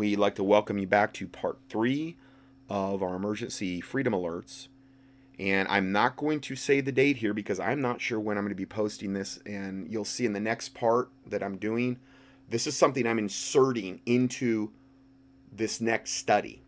[0.00, 2.16] we'd like to welcome you back to part three
[2.70, 4.68] of our emergency freedom alerts.
[5.38, 8.44] And I'm not going to say the date here because I'm not sure when I'm
[8.44, 9.40] going to be posting this.
[9.44, 11.98] And you'll see in the next part that I'm doing,
[12.48, 14.70] this is something I'm inserting into
[15.52, 16.62] this next study.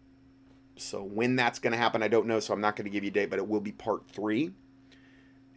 [0.77, 2.39] So when that's going to happen, I don't know.
[2.39, 4.53] So I'm not going to give you a date, but it will be part three.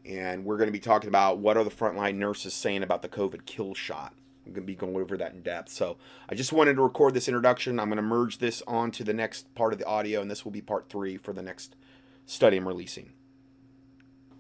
[0.06, 3.10] And we're going to be talking about what are the frontline nurses saying about the
[3.10, 4.14] COVID kill shot.
[4.46, 5.70] I'm going to be going over that in depth.
[5.70, 5.98] So
[6.30, 7.80] I just wanted to record this introduction.
[7.80, 10.52] I'm going to merge this onto the next part of the audio, and this will
[10.52, 11.76] be part three for the next
[12.26, 13.12] study I'm releasing.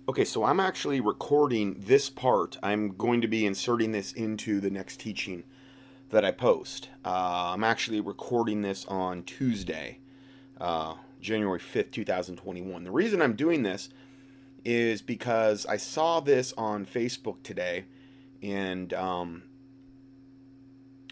[0.07, 2.57] Okay, so I'm actually recording this part.
[2.61, 5.43] I'm going to be inserting this into the next teaching
[6.11, 6.89] that I post.
[7.03, 9.97] Uh, I'm actually recording this on Tuesday,
[10.61, 12.83] uh, January 5th, 2021.
[12.83, 13.89] The reason I'm doing this
[14.63, 17.85] is because I saw this on Facebook today,
[18.43, 19.43] and um,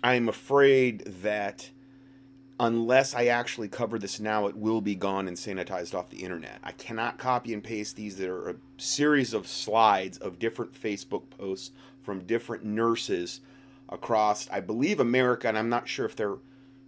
[0.03, 1.69] I'm afraid that
[2.59, 6.59] unless I actually cover this now, it will be gone and sanitized off the internet.
[6.63, 8.17] I cannot copy and paste these.
[8.17, 11.71] There are a series of slides of different Facebook posts
[12.03, 13.41] from different nurses
[13.89, 16.39] across, I believe, America, and I'm not sure if there are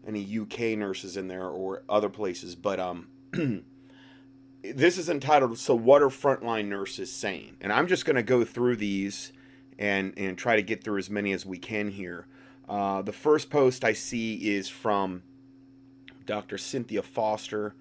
[0.08, 3.08] any UK nurses in there or other places, but um,
[4.62, 8.44] this is entitled "So What Are Frontline Nurses Saying?" And I'm just going to go
[8.44, 9.32] through these
[9.80, 12.28] and and try to get through as many as we can here.
[12.68, 15.24] Uh, the first post I see is from
[16.26, 16.58] Dr.
[16.58, 17.76] Cynthia Foster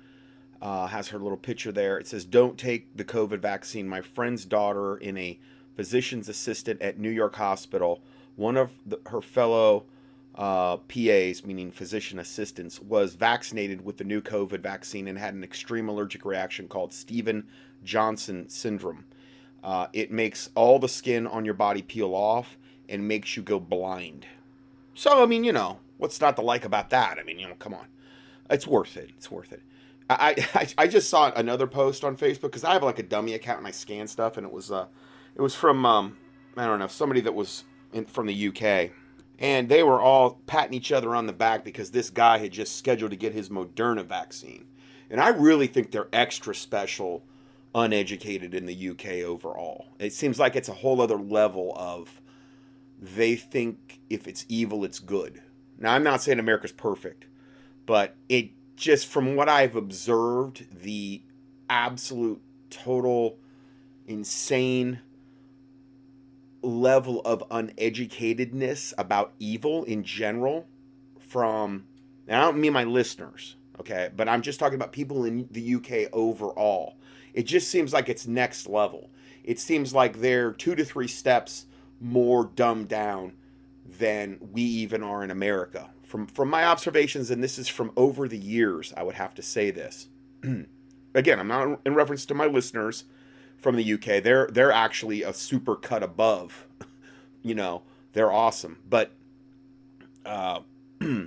[0.60, 1.98] uh, has her little picture there.
[1.98, 3.88] It says, Don't take the COVID vaccine.
[3.88, 5.38] My friend's daughter, in a
[5.76, 8.02] physician's assistant at New York Hospital,
[8.36, 9.84] one of the, her fellow
[10.34, 15.44] uh, PAs, meaning physician assistants, was vaccinated with the new COVID vaccine and had an
[15.44, 17.46] extreme allergic reaction called Steven
[17.84, 19.04] Johnson syndrome.
[19.62, 23.58] Uh, it makes all the skin on your body peel off and makes you go
[23.58, 24.26] blind.
[24.94, 27.18] So, I mean, you know, what's not to like about that?
[27.18, 27.86] I mean, you know, come on
[28.50, 29.10] it's worth it.
[29.16, 29.62] It's worth it.
[30.08, 33.34] I, I, I just saw another post on Facebook because I have like a dummy
[33.34, 34.86] account and I scan stuff, and it was uh,
[35.34, 36.16] it was from um,
[36.56, 38.90] I don't know somebody that was in, from the UK,
[39.38, 42.76] and they were all patting each other on the back because this guy had just
[42.76, 44.66] scheduled to get his Moderna vaccine,
[45.10, 47.24] and I really think they're extra special,
[47.74, 49.86] uneducated in the UK overall.
[49.98, 52.20] It seems like it's a whole other level of
[53.04, 55.42] they think if it's evil, it's good.
[55.78, 57.26] Now I'm not saying America's perfect
[57.86, 61.22] but it just from what I've observed, the
[61.68, 63.38] absolute total
[64.06, 65.00] insane
[66.62, 70.66] level of uneducatedness about evil in general
[71.18, 71.84] from
[72.26, 75.74] and I don't mean my listeners, okay, but I'm just talking about people in the
[75.74, 76.96] UK overall.
[77.34, 79.10] It just seems like it's next level.
[79.42, 81.66] It seems like they're two to three steps
[82.00, 83.32] more dumbed down
[83.98, 88.28] than we even are in America from from my observations, and this is from over
[88.28, 90.06] the years, I would have to say this.
[91.14, 93.02] Again, I'm not in reference to my listeners
[93.56, 94.22] from the UK.
[94.22, 96.68] They're they're actually a super cut above.
[97.42, 98.78] you know, they're awesome.
[98.88, 99.10] But
[100.24, 100.60] uh,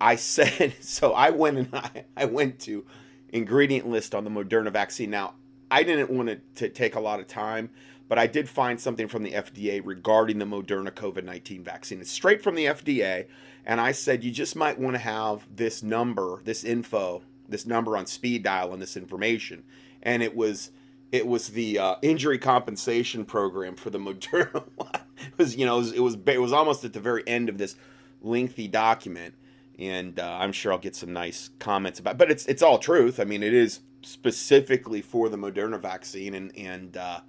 [0.00, 1.12] I said so.
[1.12, 2.86] I went and I, I went to
[3.28, 5.10] ingredient list on the Moderna vaccine.
[5.10, 5.34] Now
[5.70, 7.68] I didn't want it to take a lot of time
[8.08, 12.00] but I did find something from the FDA regarding the Moderna COVID 19 vaccine.
[12.00, 13.26] It's straight from the FDA.
[13.66, 17.96] And I said, you just might want to have this number, this info, this number
[17.96, 19.64] on speed dial and this information.
[20.02, 20.70] And it was.
[21.10, 24.90] It was the uh, injury compensation program for the Moderna one.
[25.16, 27.48] It was, you know, it was, it was, it was almost at the very end
[27.48, 27.76] of this
[28.20, 29.34] lengthy document,
[29.78, 32.16] and uh, I'm sure I'll get some nice comments about.
[32.16, 32.18] It.
[32.18, 33.20] But it's it's all truth.
[33.20, 37.20] I mean, it is specifically for the Moderna vaccine, and and uh,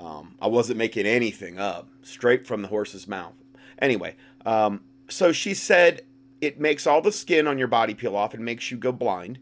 [0.00, 3.34] um, I wasn't making anything up, straight from the horse's mouth.
[3.78, 4.16] Anyway,
[4.46, 6.02] um, so she said
[6.40, 9.38] it makes all the skin on your body peel off and makes you go blind.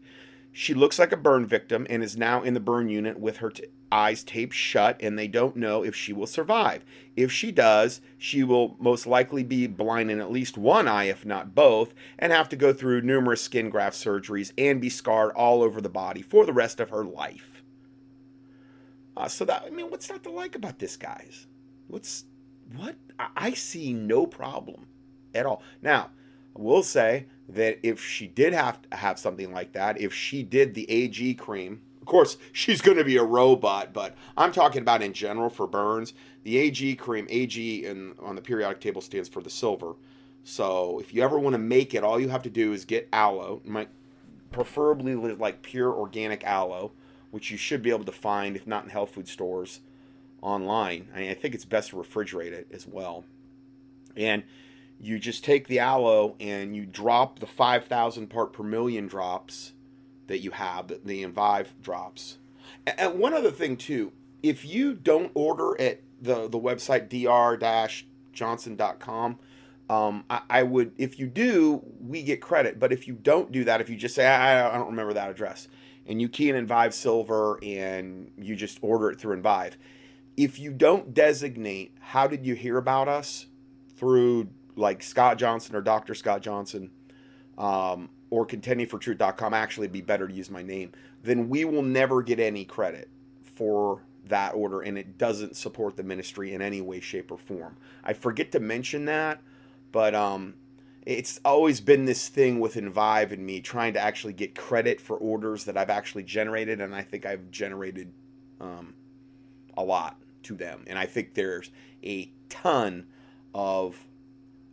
[0.51, 3.51] She looks like a burn victim and is now in the burn unit with her
[3.51, 6.83] t- eyes taped shut, and they don't know if she will survive.
[7.15, 11.25] If she does, she will most likely be blind in at least one eye, if
[11.25, 15.63] not both, and have to go through numerous skin graft surgeries and be scarred all
[15.63, 17.48] over the body for the rest of her life.
[19.19, 21.45] Uh, so that I mean, what's not to like about this, guys?
[21.87, 22.23] What's
[22.75, 22.95] what?
[23.35, 24.87] I, see no problem
[25.35, 25.61] at all.
[25.81, 26.11] Now,
[26.55, 30.41] I will say that if she did have to have something like that, if she
[30.41, 34.81] did the AG cream, of course she's going to be a robot, but I'm talking
[34.81, 36.13] about in general for burns.
[36.43, 39.95] The AG cream, AG in, on the periodic table stands for the silver.
[40.45, 43.09] So if you ever want to make it, all you have to do is get
[43.11, 43.61] aloe,
[44.51, 46.93] preferably like pure organic aloe
[47.31, 49.81] which you should be able to find, if not in health food stores,
[50.41, 51.09] online.
[51.13, 53.25] I, mean, I think it's best to refrigerate it as well.
[54.15, 54.43] And
[54.99, 59.73] you just take the aloe and you drop the 5,000 part per million drops
[60.27, 62.37] that you have, the, the Envive drops.
[62.85, 64.11] And, and one other thing, too,
[64.43, 69.39] if you don't order at the, the website dr-johnson.com,
[69.89, 72.79] um, I, I, would, if you do, we get credit.
[72.79, 75.31] But if you don't do that, if you just say, I, I don't remember that
[75.31, 75.67] address,
[76.09, 79.77] and you key in Envive Silver and you just order it through Envive,
[80.35, 83.45] if you don't designate how did you hear about us
[83.95, 86.15] through like Scott Johnson or Dr.
[86.15, 86.89] Scott Johnson
[87.57, 90.91] um, or contendingfortruth.com, actually be better to use my name,
[91.21, 93.09] then we will never get any credit
[93.43, 97.77] for that order and it doesn't support the ministry in any way, shape, or form.
[98.03, 99.41] I forget to mention that,
[99.91, 100.55] but um,
[101.09, 105.17] it's always been this thing with Envive and me trying to actually get credit for
[105.17, 108.13] orders that I've actually generated, and I think I've generated
[108.61, 108.93] um,
[109.75, 110.83] a lot to them.
[110.85, 111.71] And I think there's
[112.03, 113.07] a ton
[113.55, 114.05] of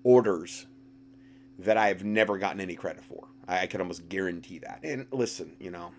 [0.02, 0.66] orders
[1.58, 3.28] that I've never gotten any credit for.
[3.48, 4.80] I, I can almost guarantee that.
[4.82, 5.92] And listen, you know,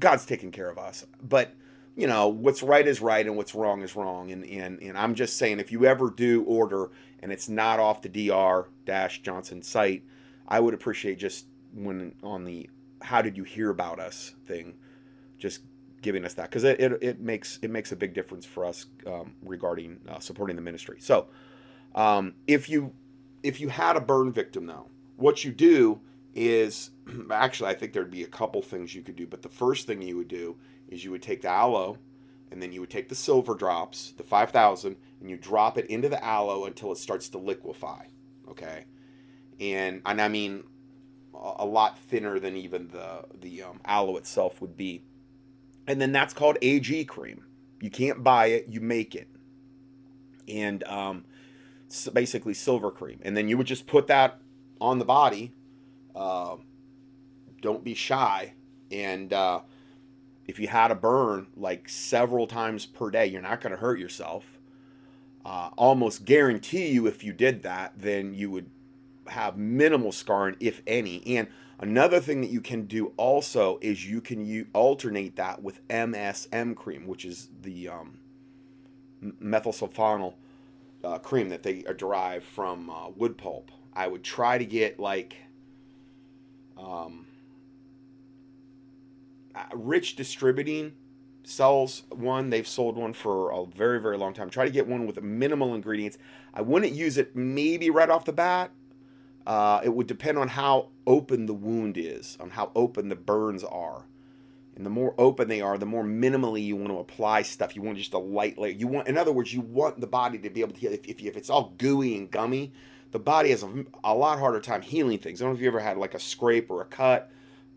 [0.00, 1.54] God's taking care of us, but
[1.96, 4.30] you know what's right is right and what's wrong is wrong.
[4.30, 6.90] And and, and i'm just saying if you ever do order
[7.20, 10.04] and it's not off the dr johnson site
[10.46, 12.68] i would appreciate just when on the
[13.02, 14.74] how did you hear about us thing
[15.38, 15.62] just
[16.02, 16.48] giving us that.
[16.48, 20.20] Because it, it, it, makes it makes a big difference for us um, regarding uh,
[20.20, 20.98] supporting the ministry.
[21.00, 21.26] So
[21.96, 22.92] um, if you
[23.42, 26.00] if you had a burn victim though what you do
[26.34, 26.90] is
[27.30, 30.02] actually i think there'd be a couple things you could do but the first thing
[30.02, 30.56] you would do
[30.88, 31.98] is you would take the aloe
[32.50, 36.08] and then you would take the silver drops, the 5000, and you drop it into
[36.08, 38.06] the aloe until it starts to liquefy.
[38.48, 38.84] Okay?
[39.60, 40.64] And and I mean
[41.34, 45.02] a lot thinner than even the the um, aloe itself would be.
[45.86, 47.44] And then that's called AG cream.
[47.80, 49.28] You can't buy it, you make it.
[50.48, 51.24] And um,
[51.88, 53.20] so basically silver cream.
[53.22, 54.40] And then you would just put that
[54.80, 55.52] on the body.
[56.14, 56.56] Uh,
[57.60, 58.54] don't be shy.
[58.90, 59.60] And uh,
[60.46, 63.98] if you had a burn like several times per day, you're not going to hurt
[63.98, 64.44] yourself.
[65.44, 68.70] Uh, almost guarantee you, if you did that, then you would
[69.28, 71.24] have minimal scarring, if any.
[71.36, 71.48] And
[71.78, 77.06] another thing that you can do also is you can alternate that with MSM cream,
[77.06, 78.18] which is the um,
[79.22, 80.34] methylsulfonyl
[81.04, 83.70] uh, cream that they are derive from uh, wood pulp.
[83.94, 85.36] I would try to get like
[86.76, 87.25] um, uh,
[89.74, 90.92] Rich Distributing
[91.44, 92.50] sells one.
[92.50, 94.50] They've sold one for a very, very long time.
[94.50, 96.18] Try to get one with minimal ingredients.
[96.52, 98.70] I wouldn't use it maybe right off the bat.
[99.46, 103.62] Uh, it would depend on how open the wound is, on how open the burns
[103.62, 104.06] are.
[104.74, 107.76] And the more open they are, the more minimally you want to apply stuff.
[107.76, 108.72] You want just a light layer.
[108.72, 110.92] You want, in other words, you want the body to be able to heal.
[110.92, 112.72] If, if, if it's all gooey and gummy,
[113.12, 115.40] the body has a, a lot harder time healing things.
[115.40, 117.30] I don't know if you ever had like a scrape or a cut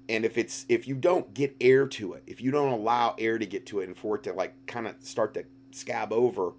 [0.10, 3.38] and if it's if you don't get air to it if you don't allow air
[3.38, 6.54] to get to it and for it to like kind of start to scab over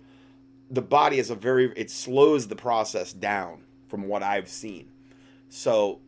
[0.70, 4.88] the body is a very it slows the process down from what i've seen.
[5.48, 6.00] So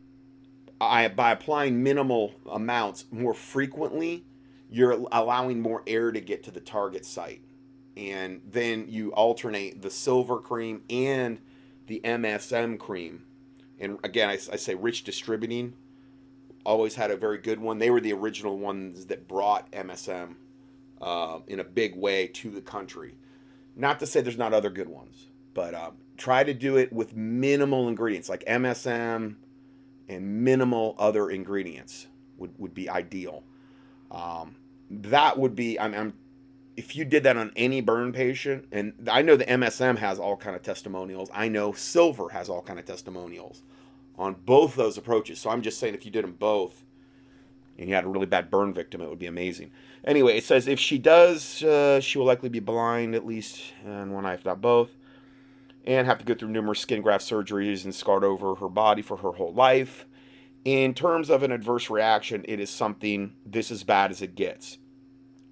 [0.79, 4.25] i by applying minimal amounts more frequently
[4.69, 7.41] you're allowing more air to get to the target site.
[7.95, 11.39] And then you alternate the silver cream and
[11.85, 13.25] the msm cream.
[13.79, 15.75] And again i, I say rich distributing
[16.63, 17.79] always had a very good one.
[17.79, 20.35] They were the original ones that brought MSM
[21.01, 23.15] uh, in a big way to the country.
[23.75, 27.15] Not to say there's not other good ones, but uh, try to do it with
[27.15, 29.35] minimal ingredients like MSM
[30.07, 32.07] and minimal other ingredients
[32.37, 33.43] would, would be ideal.
[34.11, 34.55] Um,
[34.89, 36.13] that would be, I'm, I'm,
[36.77, 40.35] if you did that on any burn patient, and I know the MSM has all
[40.37, 41.29] kind of testimonials.
[41.33, 43.63] I know Silver has all kind of testimonials
[44.17, 45.39] on both those approaches.
[45.39, 46.83] So I'm just saying if you did them both
[47.77, 49.71] and you had a really bad burn victim, it would be amazing.
[50.05, 54.11] Anyway, it says if she does, uh, she will likely be blind at least in
[54.11, 54.91] one eye, if not both,
[55.85, 59.17] and have to go through numerous skin graft surgeries and scarred over her body for
[59.17, 60.05] her whole life.
[60.65, 64.77] In terms of an adverse reaction, it is something this as bad as it gets.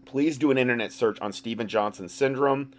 [0.06, 2.72] Please do an internet search on Steven Johnson syndrome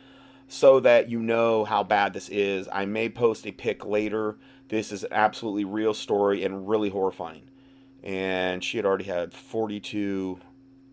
[0.48, 2.68] so that you know how bad this is.
[2.70, 4.36] I may post a pic later
[4.72, 7.42] this is an absolutely real story and really horrifying.
[8.02, 10.40] And she had already had 42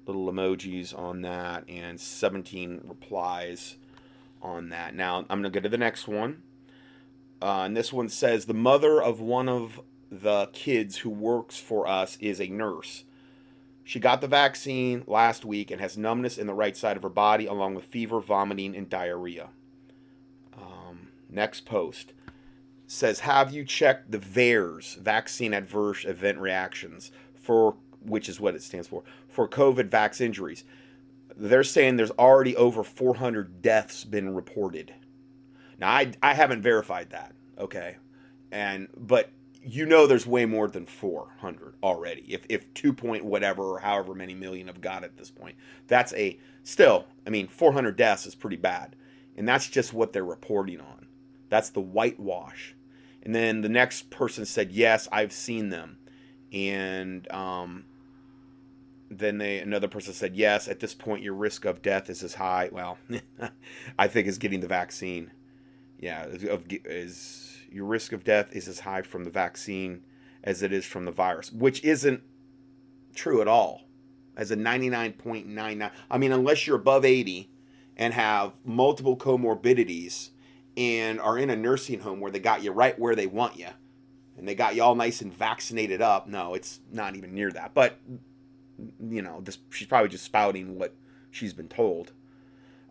[0.06, 3.78] little emojis on that and 17 replies
[4.42, 4.94] on that.
[4.94, 6.44] Now, I'm going to go to the next one.
[7.42, 9.80] Uh, and this one says The mother of one of
[10.12, 13.06] the kids who works for us is a nurse.
[13.86, 17.10] She got the vaccine last week and has numbness in the right side of her
[17.10, 19.52] body, along with fever, vomiting, and diarrhea.
[20.58, 22.12] Um, next post
[22.92, 28.64] says, "Have you checked the VAERS vaccine adverse event reactions for which is what it
[28.64, 30.64] stands for for COVID vax injuries?"
[31.38, 34.94] They're saying there's already over 400 deaths been reported.
[35.78, 37.98] Now I I haven't verified that, okay,
[38.52, 39.30] and but
[39.62, 42.26] you know there's way more than 400 already.
[42.28, 45.56] If if 2 point whatever or however many million have got at this point,
[45.88, 47.06] that's a still.
[47.28, 48.96] I mean, 400 deaths is pretty bad,
[49.38, 51.08] and that's just what they're reporting on.
[51.50, 52.76] That's the whitewash.
[53.24, 55.98] And then the next person said, "Yes, I've seen them,"
[56.54, 57.86] and um,
[59.10, 62.36] then they another person said, "Yes, at this point your risk of death is as
[62.36, 62.98] high." Well,
[64.00, 65.32] I think is getting the vaccine.
[66.00, 70.04] Yeah, of, is your risk of death is as high from the vaccine
[70.44, 72.22] as it is from the virus, which isn't
[73.14, 73.82] true at all.
[74.38, 77.52] As a 99.99, I mean, unless you're above 80
[77.98, 80.30] and have multiple comorbidities
[80.80, 83.68] and are in a nursing home where they got you right where they want you
[84.38, 86.26] and they got you all nice and vaccinated up.
[86.26, 87.74] No, it's not even near that.
[87.74, 88.00] But
[89.02, 90.96] you know, this she's probably just spouting what
[91.30, 92.14] she's been told.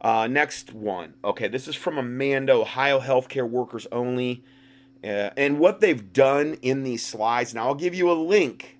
[0.03, 1.15] Uh, next one.
[1.25, 4.45] Okay, this is from Amanda, Ohio Healthcare Workers Only.
[5.03, 8.79] Uh, and what they've done in these slides, now I'll give you a link.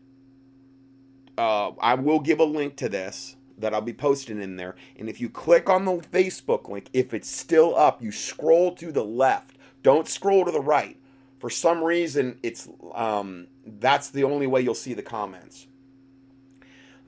[1.39, 4.77] Uh, I will give a link to this that I'll be posting in there.
[4.97, 8.93] And if you click on the Facebook link, if it's still up, you scroll to
[8.93, 9.57] the left.
[9.83, 10.97] Don't scroll to the right.
[11.39, 15.67] For some reason, it's um, that's the only way you'll see the comments.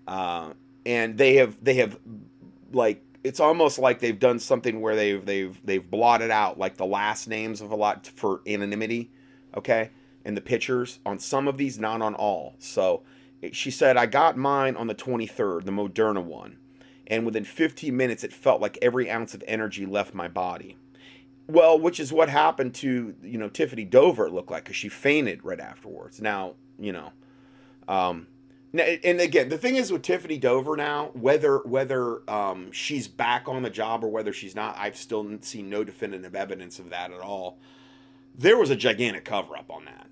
[0.06, 0.52] Uh,
[0.86, 1.98] and they have they have
[2.72, 6.86] like it's almost like they've done something where they've they've they've blotted out like the
[6.86, 9.10] last names of a lot for anonymity,
[9.56, 9.90] okay,
[10.24, 12.54] and the pictures on some of these, not on all.
[12.58, 13.02] So
[13.52, 16.58] she said I got mine on the 23rd, the Moderna one,
[17.06, 20.76] and within 15 minutes it felt like every ounce of energy left my body.
[21.46, 24.26] Well, which is what happened to you know Tiffany Dover.
[24.26, 26.20] It looked like because she fainted right afterwards.
[26.20, 27.12] Now you know.
[27.88, 28.28] Um,
[28.72, 33.62] and again, the thing is with Tiffany Dover now, whether whether um, she's back on
[33.62, 37.20] the job or whether she's not, I've still seen no definitive evidence of that at
[37.20, 37.58] all.
[38.38, 40.06] There was a gigantic cover up on that,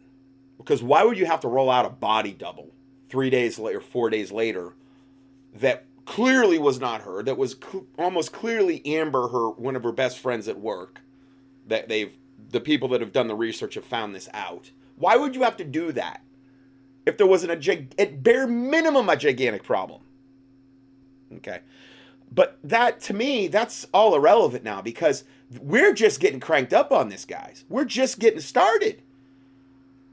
[0.57, 2.73] because why would you have to roll out a body double
[3.09, 4.75] three days later, four days later,
[5.55, 9.93] that clearly was not her, that was cl- almost clearly Amber, her one of her
[9.93, 11.01] best friends at work,
[11.67, 12.17] that they've
[12.51, 14.71] the people that have done the research have found this out.
[14.97, 16.23] Why would you have to do that?
[17.09, 20.03] if there wasn't a gig, at bare minimum a gigantic problem.
[21.37, 21.61] Okay.
[22.31, 25.25] But that to me, that's all irrelevant now because
[25.61, 27.65] we're just getting cranked up on this, guys.
[27.69, 29.03] We're just getting started.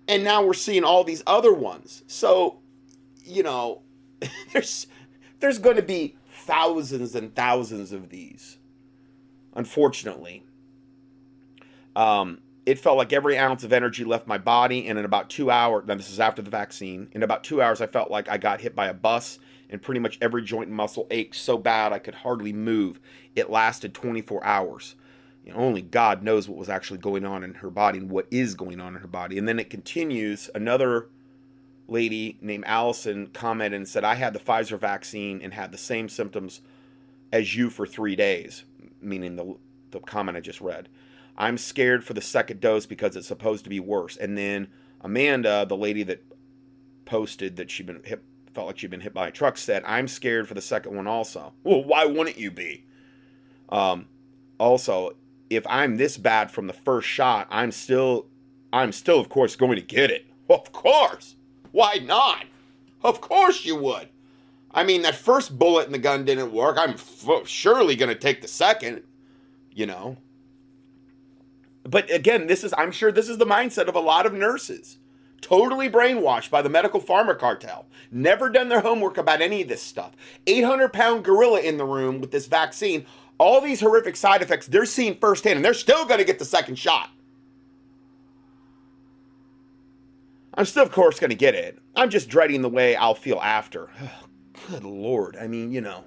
[0.07, 2.03] And now we're seeing all these other ones.
[2.07, 2.59] So,
[3.25, 3.81] you know,
[4.53, 4.87] there's
[5.39, 8.57] there's going to be thousands and thousands of these.
[9.53, 10.43] Unfortunately.
[11.95, 14.87] Um, it felt like every ounce of energy left my body.
[14.87, 17.79] And in about two hours, now this is after the vaccine, in about two hours,
[17.79, 19.39] I felt like I got hit by a bus
[19.69, 22.99] and pretty much every joint and muscle ached so bad I could hardly move.
[23.35, 24.95] It lasted 24 hours.
[25.43, 28.27] You know, only God knows what was actually going on in her body and what
[28.31, 29.37] is going on in her body.
[29.37, 30.49] And then it continues.
[30.55, 31.09] Another
[31.87, 36.09] lady named Allison commented and said, I had the Pfizer vaccine and had the same
[36.09, 36.61] symptoms
[37.31, 38.63] as you for three days,
[39.01, 39.55] meaning the,
[39.91, 40.89] the comment I just read.
[41.37, 44.15] I'm scared for the second dose because it's supposed to be worse.
[44.17, 44.67] And then
[45.01, 46.23] Amanda, the lady that
[47.05, 48.23] posted that she'd been hit,
[48.53, 51.07] felt like she'd been hit by a truck, said, I'm scared for the second one
[51.07, 51.53] also.
[51.63, 52.85] Well, why wouldn't you be?
[53.69, 54.07] Um,
[54.57, 55.15] also,
[55.49, 58.27] if I'm this bad from the first shot, I'm still,
[58.71, 60.25] I'm still, of course, going to get it.
[60.49, 61.35] Of course.
[61.75, 62.45] Why not?
[63.03, 64.09] Of course you would.
[64.71, 66.77] I mean, that first bullet in the gun didn't work.
[66.79, 69.03] I'm f- surely going to take the second,
[69.73, 70.17] you know
[71.87, 74.97] but again, this is I'm sure this is the mindset of a lot of nurses.
[75.41, 77.85] Totally brainwashed by the medical pharma cartel.
[78.11, 80.13] Never done their homework about any of this stuff.
[80.47, 83.05] 800 pound gorilla in the room with this vaccine.
[83.37, 86.45] All these horrific side effects they're seeing firsthand, and they're still going to get the
[86.45, 87.09] second shot.
[90.55, 91.77] I'm still, of course, going to get it.
[91.95, 93.89] I'm just dreading the way I'll feel after.
[94.01, 94.27] Oh,
[94.69, 95.37] good Lord.
[95.37, 96.05] I mean, you know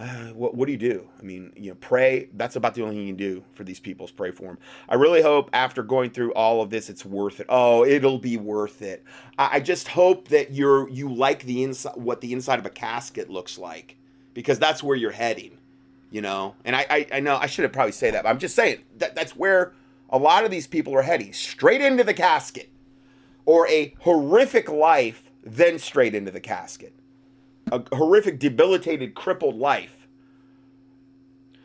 [0.00, 1.06] uh, what, what do you do?
[1.18, 2.30] I mean, you know, pray.
[2.32, 4.58] That's about the only thing you can do for these people is pray for them.
[4.88, 7.46] I really hope after going through all of this, it's worth it.
[7.50, 9.04] Oh, it'll be worth it.
[9.38, 12.70] I, I just hope that you're you like the inside, what the inside of a
[12.70, 13.96] casket looks like,
[14.32, 15.58] because that's where you're heading.
[16.10, 18.38] You know, and I, I, I know I should have probably say that, but I'm
[18.38, 19.74] just saying that that's where
[20.08, 22.70] a lot of these people are heading, straight into the casket,
[23.44, 26.94] or a horrific life, then straight into the casket
[27.70, 29.96] a horrific, debilitated, crippled life.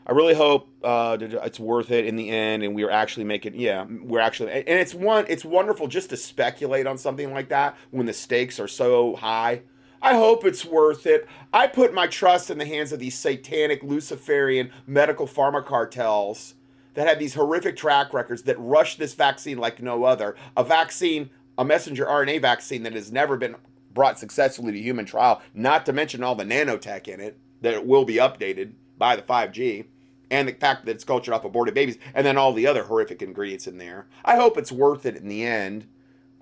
[0.07, 3.55] I really hope uh, it's worth it in the end, and we're actually making.
[3.55, 5.25] Yeah, we're actually, and it's one.
[5.27, 9.61] It's wonderful just to speculate on something like that when the stakes are so high.
[10.03, 11.27] I hope it's worth it.
[11.51, 16.53] I put my trust in the hands of these satanic Luciferian medical pharma cartels
[16.93, 20.35] that have these horrific track records that rush this vaccine like no other.
[20.55, 23.55] A vaccine, a messenger RNA vaccine that has never been
[23.93, 27.85] brought successfully to human trial, not to mention all the nanotech in it that it
[27.85, 29.85] will be updated by the 5G
[30.31, 33.21] and the fact that it's cultured off aborted babies, and then all the other horrific
[33.21, 34.07] ingredients in there.
[34.23, 35.87] I hope it's worth it in the end.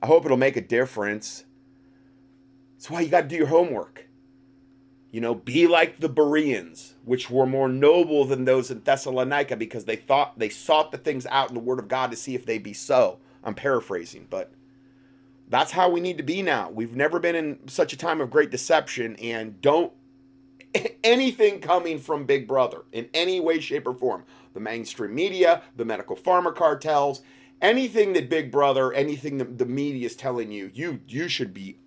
[0.02, 1.44] I hope it'll make a difference.
[2.76, 4.08] That's why you got to do your homework.
[5.12, 9.86] You know, be like the Bereans, which were more noble than those in Thessalonica because
[9.86, 12.46] they thought they sought the things out in the Word of God to see if
[12.46, 13.20] they be so.
[13.44, 14.52] I'm paraphrasing, but
[15.50, 16.70] that's how we need to be now.
[16.70, 19.94] We've never been in such a time of great deception, and don't
[21.04, 24.24] anything coming from Big Brother in any way, shape, or form.
[24.54, 27.22] The mainstream media, the medical pharma cartels,
[27.62, 31.80] anything that Big Brother, anything that the media is telling you, you you should be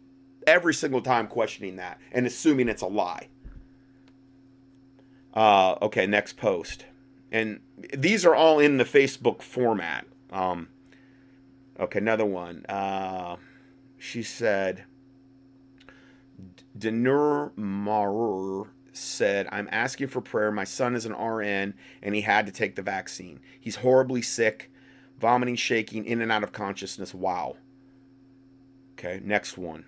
[0.46, 3.28] every single time questioning that and assuming it's a lie.
[5.34, 6.86] Uh, okay, next post,
[7.30, 7.60] and
[7.92, 10.06] these are all in the Facebook format.
[10.32, 10.68] Um,
[11.80, 12.64] okay, another one.
[12.68, 13.37] Uh,
[13.99, 14.85] she said.
[16.78, 20.50] Denur Marur said, I'm asking for prayer.
[20.50, 23.40] My son is an RN and he had to take the vaccine.
[23.61, 24.71] He's horribly sick,
[25.18, 27.14] vomiting, shaking, in and out of consciousness.
[27.14, 27.56] Wow.
[28.92, 29.85] Okay, next one.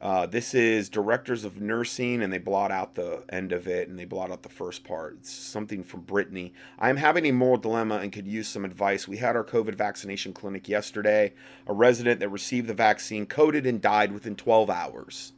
[0.00, 3.98] Uh, this is directors of nursing, and they blot out the end of it, and
[3.98, 5.16] they blot out the first part.
[5.20, 6.52] It's something from Brittany.
[6.78, 9.08] I'm having a moral dilemma and could use some advice.
[9.08, 11.32] We had our COVID vaccination clinic yesterday.
[11.66, 15.32] A resident that received the vaccine coded and died within 12 hours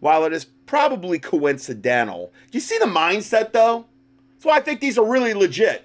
[0.00, 2.32] while it is probably coincidental.
[2.50, 3.86] You see the mindset though?
[4.32, 5.84] That's why I think these are really legit.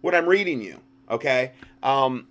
[0.00, 1.52] What I'm reading you, okay?
[1.82, 2.28] Um,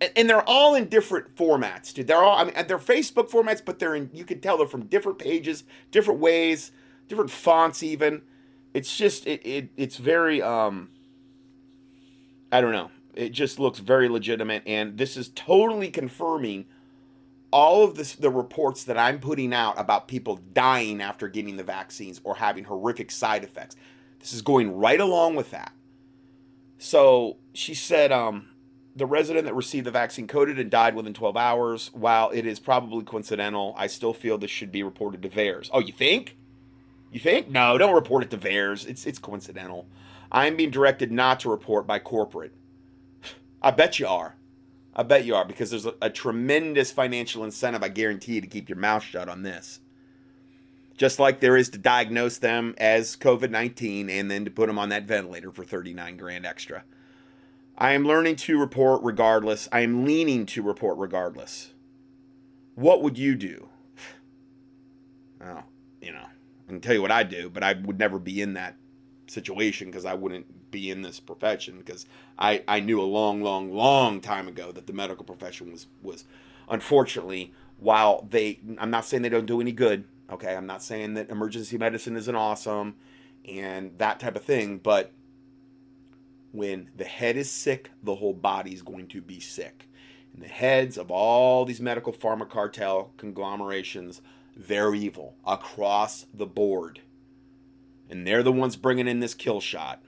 [0.00, 2.06] and, they're all in different formats, dude.
[2.06, 4.10] They're all, I mean, they're Facebook formats, but they're in.
[4.12, 6.72] You can tell they're from different pages, different ways,
[7.08, 8.22] different fonts, even.
[8.74, 10.90] It's just, it, it it's very, um,
[12.52, 12.90] I don't know.
[13.14, 16.66] It just looks very legitimate, and this is totally confirming
[17.50, 21.62] all of this, the reports that I'm putting out about people dying after getting the
[21.64, 23.76] vaccines or having horrific side effects.
[24.18, 25.72] This is going right along with that.
[26.78, 28.50] So she said, um,
[28.96, 31.90] the resident that received the vaccine coded and died within 12 hours.
[31.92, 35.68] While it is probably coincidental, I still feel this should be reported to VAERS.
[35.72, 36.36] Oh, you think?
[37.12, 37.48] You think?
[37.48, 38.88] No, don't report it to VAERS.
[38.88, 39.86] It's it's coincidental.
[40.32, 42.52] I'm being directed not to report by corporate.
[43.62, 44.36] I bet you are.
[44.94, 48.46] I bet you are because there's a, a tremendous financial incentive, I guarantee, you, to
[48.46, 49.80] keep your mouth shut on this.
[50.96, 54.78] Just like there is to diagnose them as COVID 19 and then to put them
[54.78, 56.82] on that ventilator for 39 grand extra.
[57.78, 59.68] I am learning to report regardless.
[59.70, 61.72] I am leaning to report regardless.
[62.74, 63.68] What would you do?
[65.40, 65.64] Well,
[66.00, 68.54] you know, I can tell you what I do, but I would never be in
[68.54, 68.76] that
[69.26, 72.06] situation because I wouldn't be in this profession because
[72.38, 76.24] I, I knew a long, long, long time ago that the medical profession was was
[76.68, 80.56] unfortunately while they I'm not saying they don't do any good, okay?
[80.56, 82.96] I'm not saying that emergency medicine isn't awesome
[83.46, 85.12] and that type of thing, but
[86.56, 89.88] when the head is sick, the whole body is going to be sick.
[90.32, 94.22] And the heads of all these medical pharma cartel conglomerations,
[94.56, 97.00] they're evil across the board
[98.08, 100.02] and they're the ones bringing in this kill shot.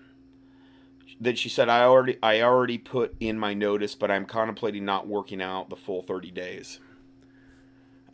[1.20, 5.08] That she said, I already, I already put in my notice, but I'm contemplating not
[5.08, 6.78] working out the full 30 days.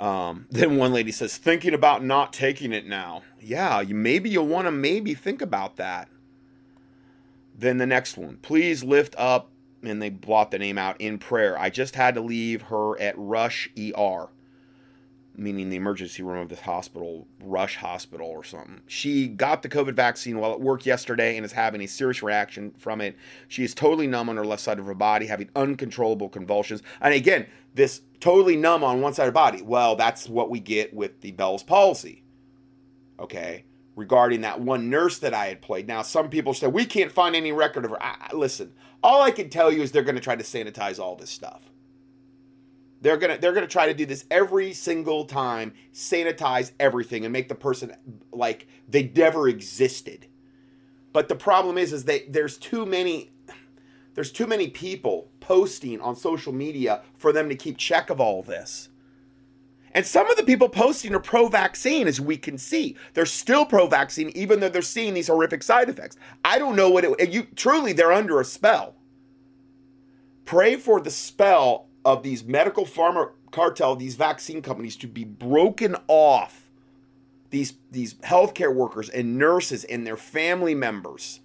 [0.01, 3.23] Um, then one lady says, thinking about not taking it now.
[3.41, 6.09] Yeah, you maybe you'll want to maybe think about that.
[7.55, 9.51] Then the next one, please lift up,
[9.83, 11.59] and they blot the name out in prayer.
[11.59, 14.29] I just had to leave her at Rush ER
[15.37, 18.81] meaning the emergency room of this hospital, Rush Hospital or something.
[18.87, 22.73] She got the COVID vaccine while at work yesterday and is having a serious reaction
[22.79, 23.17] from it.
[23.49, 26.83] She is totally numb on her left side of her body, having uncontrollable convulsions.
[27.01, 29.63] And again, this totally numb on one side of the body.
[29.63, 32.23] Well, that's what we get with the Bell's palsy.
[33.19, 33.65] Okay.
[33.97, 35.87] Regarding that one nurse that I had played.
[35.87, 38.03] Now, some people say we can't find any record of her.
[38.03, 41.15] I, listen, all I can tell you is they're going to try to sanitize all
[41.15, 41.63] this stuff.
[43.05, 47.51] They're gonna they're gonna try to do this every single time, sanitize everything and make
[47.51, 47.95] the person
[48.33, 50.27] like they never existed.
[51.13, 53.35] But the problem is, is that there's too many
[54.15, 58.43] there's too many people posting on social media for them to keep check of all
[58.43, 58.89] this.
[59.95, 62.97] And some of the people posting are pro vaccine, as we can see.
[63.15, 66.17] They're still pro vaccine, even though they're seeing these horrific side effects.
[66.45, 68.97] I don't know what it, you truly, they're under a spell.
[70.45, 75.97] Pray for the spell of these medical pharma cartel, these vaccine companies to be broken
[76.09, 76.61] off.
[77.51, 81.39] These, these healthcare workers and nurses and their family members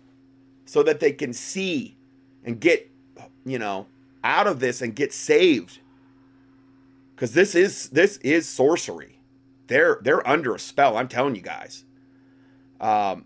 [0.66, 1.98] so that they can see
[2.44, 2.90] and get,
[3.46, 3.86] you know,
[4.24, 5.80] out of this and get saved
[7.20, 9.20] because this is this is sorcery.
[9.68, 10.96] They're they're under a spell.
[10.96, 11.84] I'm telling you guys.
[12.80, 13.26] Um.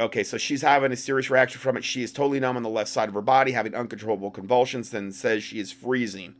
[0.00, 1.84] Okay, so she's having a serious reaction from it.
[1.84, 5.12] She is totally numb on the left side of her body, having uncontrollable convulsions, then
[5.12, 6.34] says she is freezing.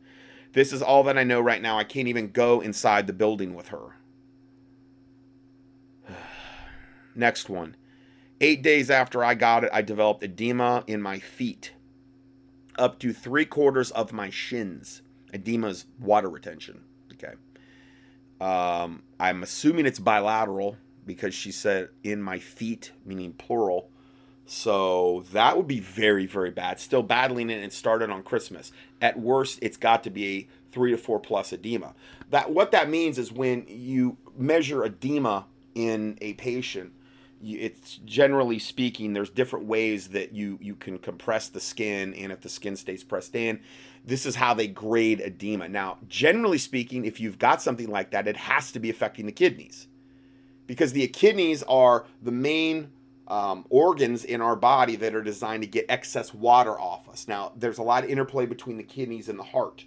[0.53, 1.77] This is all that I know right now.
[1.77, 3.97] I can't even go inside the building with her.
[7.15, 7.75] Next one.
[8.41, 11.73] Eight days after I got it, I developed edema in my feet,
[12.79, 15.03] up to three quarters of my shins.
[15.33, 16.83] Edema is water retention.
[17.13, 17.33] Okay.
[18.39, 23.89] Um, I'm assuming it's bilateral because she said in my feet, meaning plural.
[24.45, 26.79] So that would be very, very bad.
[26.79, 28.71] Still battling it and started on Christmas.
[29.01, 31.95] At worst, it's got to be a three to four plus edema.
[32.29, 36.93] That what that means is when you measure edema in a patient,
[37.43, 42.41] it's generally speaking, there's different ways that you you can compress the skin, and if
[42.41, 43.59] the skin stays pressed in,
[44.07, 45.67] this is how they grade edema.
[45.67, 49.33] Now, generally speaking, if you've got something like that, it has to be affecting the
[49.33, 49.87] kidneys
[50.65, 52.89] because the kidneys are the main
[53.27, 57.27] um, organs in our body that are designed to get excess water off us.
[57.27, 59.83] Now, there's a lot of interplay between the kidneys and the heart.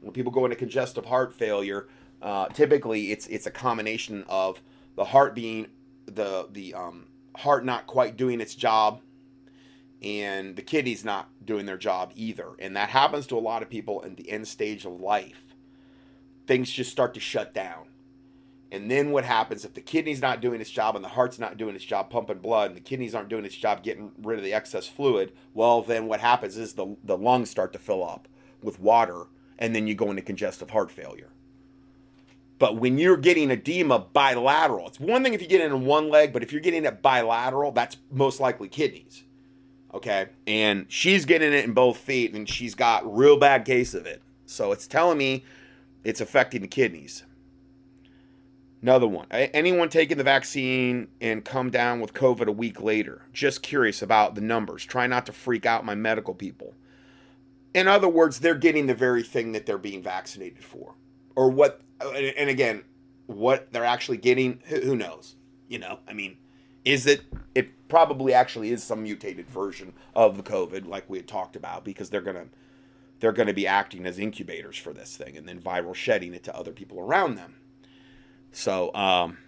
[0.00, 1.88] When people go into congestive heart failure,
[2.22, 4.62] uh, typically it's it's a combination of
[4.94, 5.66] the heart being
[6.06, 9.00] the the um, heart not quite doing its job
[10.02, 12.50] and the kidneys not doing their job either.
[12.58, 15.54] And that happens to a lot of people in the end stage of life.
[16.46, 17.88] Things just start to shut down.
[18.70, 21.56] And then what happens if the kidney's not doing its job and the heart's not
[21.56, 24.44] doing its job pumping blood and the kidneys aren't doing its job getting rid of
[24.44, 25.32] the excess fluid?
[25.54, 28.28] Well, then what happens is the, the lungs start to fill up
[28.62, 29.26] with water
[29.58, 31.30] and then you go into congestive heart failure.
[32.58, 36.10] But when you're getting edema bilateral, it's one thing if you get it in one
[36.10, 39.24] leg, but if you're getting it bilateral, that's most likely kidneys.
[39.94, 40.28] Okay.
[40.46, 44.22] And she's getting it in both feet and she's got real bad case of it.
[44.46, 45.44] So it's telling me
[46.04, 47.24] it's affecting the kidneys.
[48.80, 49.26] Another one.
[49.30, 53.22] Anyone taking the vaccine and come down with COVID a week later?
[53.32, 54.84] Just curious about the numbers.
[54.84, 56.74] Try not to freak out my medical people.
[57.74, 60.94] In other words, they're getting the very thing that they're being vaccinated for.
[61.34, 62.84] Or what, and again,
[63.26, 65.34] what they're actually getting, who knows?
[65.68, 66.36] You know, I mean,
[66.84, 67.22] is it
[67.54, 71.84] it probably actually is some mutated version of the COVID, like we had talked about,
[71.84, 72.46] because they're gonna
[73.20, 76.56] they're gonna be acting as incubators for this thing and then viral shedding it to
[76.56, 77.56] other people around them.
[78.52, 79.38] So um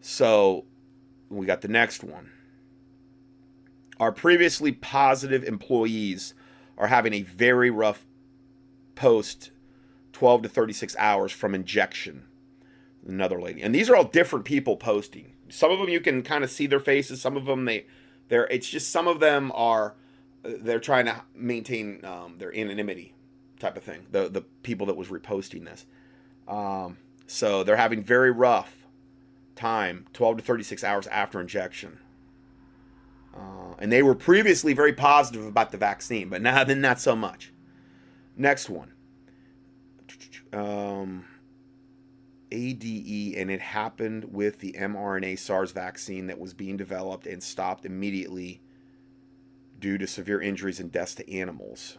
[0.00, 0.64] so
[1.28, 2.30] we got the next one.
[4.00, 6.34] Our previously positive employees
[6.76, 8.04] are having a very rough
[8.94, 9.50] post
[10.12, 12.24] 12 to 36 hours from injection.
[13.06, 13.62] Another lady.
[13.62, 16.66] And these are all different people posting some of them you can kind of see
[16.66, 17.20] their faces.
[17.20, 17.86] Some of them they
[18.28, 19.94] they're it's just some of them are
[20.42, 23.14] they're trying to maintain um, their anonymity
[23.60, 24.06] type of thing.
[24.10, 25.84] The the people that was reposting this,
[26.48, 28.86] um, so they're having very rough
[29.54, 31.98] time, 12 to 36 hours after injection.
[33.34, 37.14] Uh, and they were previously very positive about the vaccine, but now then not so
[37.14, 37.52] much.
[38.36, 38.92] Next one.
[40.52, 41.24] Um,
[42.52, 47.84] ADE, and it happened with the mRNA SARS vaccine that was being developed and stopped
[47.84, 48.60] immediately
[49.78, 51.98] due to severe injuries and deaths to animals.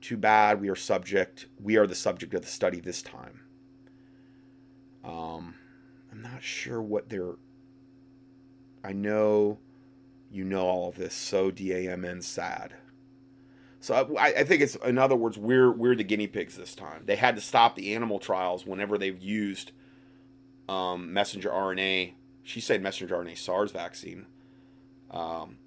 [0.00, 1.46] Too bad we are subject.
[1.62, 3.40] We are the subject of the study this time.
[5.04, 5.54] Um,
[6.10, 7.34] I'm not sure what they're.
[8.84, 9.58] I know
[10.30, 11.14] you know all of this.
[11.14, 12.74] So DAMN sad.
[13.82, 17.02] So I, I, think it's in other words we're we're the guinea pigs this time.
[17.04, 19.72] They had to stop the animal trials whenever they've used
[20.68, 22.12] um, messenger RNA.
[22.44, 24.26] She said messenger RNA SARS vaccine,
[25.10, 25.58] um,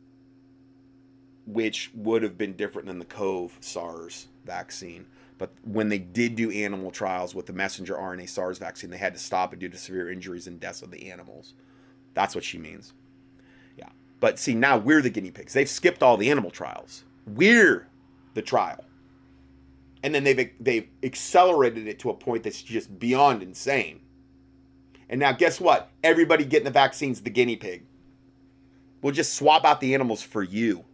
[1.45, 5.08] which would have been different than the Cove SARS vaccine.
[5.38, 9.13] But when they did do animal trials with the messenger RNA SARS vaccine, they had
[9.13, 11.54] to stop it due to severe injuries and deaths of the animals.
[12.13, 12.93] That's what she means.
[13.78, 13.89] Yeah.
[14.21, 15.51] But see, now we're the guinea pigs.
[15.51, 17.04] They've skipped all the animal trials.
[17.28, 17.89] We're
[18.36, 18.84] the trial.
[20.04, 24.02] And then they've they've accelerated it to a point that's just beyond insane.
[25.10, 25.89] And now guess what?
[26.04, 27.86] Everybody getting the vaccine's the guinea pig.
[29.02, 30.86] We'll just swap out the animals for you.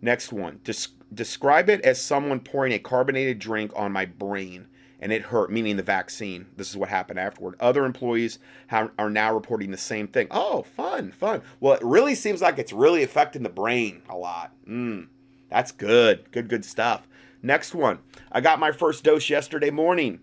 [0.00, 0.60] Next one.
[0.64, 4.68] Dis- describe it as someone pouring a carbonated drink on my brain
[5.00, 6.46] and it hurt, meaning the vaccine.
[6.56, 7.54] This is what happened afterward.
[7.60, 10.26] Other employees have, are now reporting the same thing.
[10.30, 11.42] Oh, fun, fun.
[11.60, 14.52] Well, it really seems like it's really affecting the brain a lot.
[14.68, 15.08] Mm,
[15.48, 16.30] that's good.
[16.32, 17.06] Good, good stuff.
[17.42, 17.98] Next one.
[18.32, 20.20] I got my first dose yesterday morning.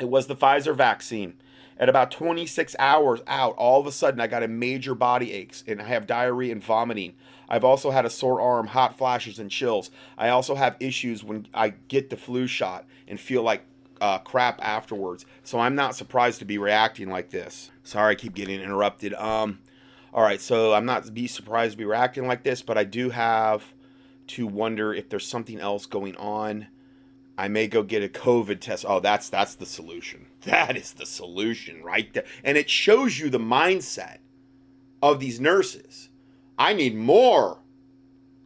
[0.00, 1.34] It was the Pfizer vaccine.
[1.78, 5.62] At about 26 hours out, all of a sudden I got a major body aches
[5.66, 7.14] and I have diarrhea and vomiting.
[7.48, 9.90] I've also had a sore arm, hot flashes, and chills.
[10.16, 13.62] I also have issues when I get the flu shot and feel like
[14.00, 15.26] uh, crap afterwards.
[15.42, 17.70] So I'm not surprised to be reacting like this.
[17.84, 19.14] Sorry, I keep getting interrupted.
[19.14, 19.60] Um,
[20.12, 23.10] all right, so I'm not be surprised to be reacting like this, but I do
[23.10, 23.62] have
[24.28, 26.68] to wonder if there's something else going on.
[27.38, 28.84] I may go get a COVID test.
[28.88, 30.26] Oh, that's that's the solution.
[30.46, 32.24] That is the solution right there.
[32.44, 34.18] And it shows you the mindset
[35.02, 36.08] of these nurses.
[36.56, 37.58] I need more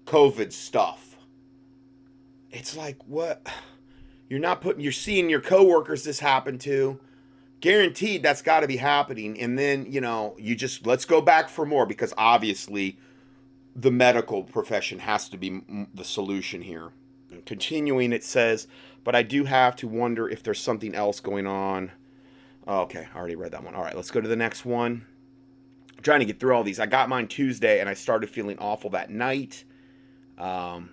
[0.06, 1.16] COVID stuff.
[2.50, 3.46] It's like what
[4.28, 6.98] you're not putting you're seeing your coworkers this happen to.
[7.60, 11.50] Guaranteed that's got to be happening and then, you know, you just let's go back
[11.50, 12.98] for more because obviously
[13.74, 15.62] the medical profession has to be
[15.94, 16.90] the solution here.
[17.46, 18.66] Continuing, it says,
[19.04, 21.92] but I do have to wonder if there's something else going on.
[22.66, 23.74] Oh, okay, I already read that one.
[23.74, 25.06] All right, let's go to the next one.
[25.96, 26.80] I'm trying to get through all these.
[26.80, 29.64] I got mine Tuesday, and I started feeling awful that night.
[30.38, 30.90] Um,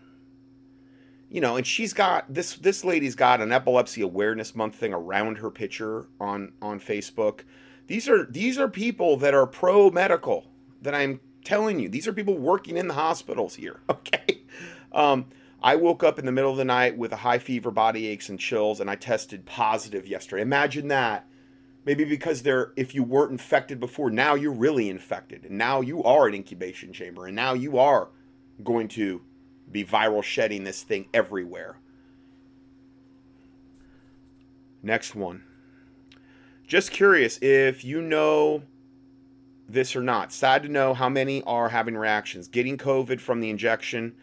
[1.29, 2.55] you know, and she's got this.
[2.55, 7.41] This lady's got an epilepsy awareness month thing around her picture on on Facebook.
[7.87, 10.45] These are these are people that are pro medical.
[10.81, 13.79] That I'm telling you, these are people working in the hospitals here.
[13.89, 14.41] Okay.
[14.93, 15.25] Um,
[15.61, 18.29] I woke up in the middle of the night with a high fever, body aches,
[18.29, 20.41] and chills, and I tested positive yesterday.
[20.41, 21.27] Imagine that.
[21.83, 25.45] Maybe because they're, if you weren't infected before, now you're really infected.
[25.45, 27.25] And now you are an incubation chamber.
[27.25, 28.09] And now you are
[28.63, 29.21] going to
[29.71, 31.77] be viral shedding this thing everywhere.
[34.83, 35.43] Next one.
[36.67, 38.63] Just curious if you know
[39.67, 40.31] this or not.
[40.31, 42.47] Sad to know how many are having reactions.
[42.47, 44.15] Getting COVID from the injection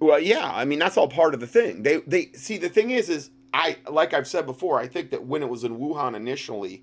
[0.00, 1.82] well, yeah, I mean that's all part of the thing.
[1.82, 5.26] They they see the thing is is I like I've said before, I think that
[5.26, 6.82] when it was in Wuhan initially,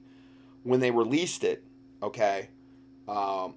[0.63, 1.63] when they released it,
[2.01, 2.49] okay,
[3.07, 3.55] um,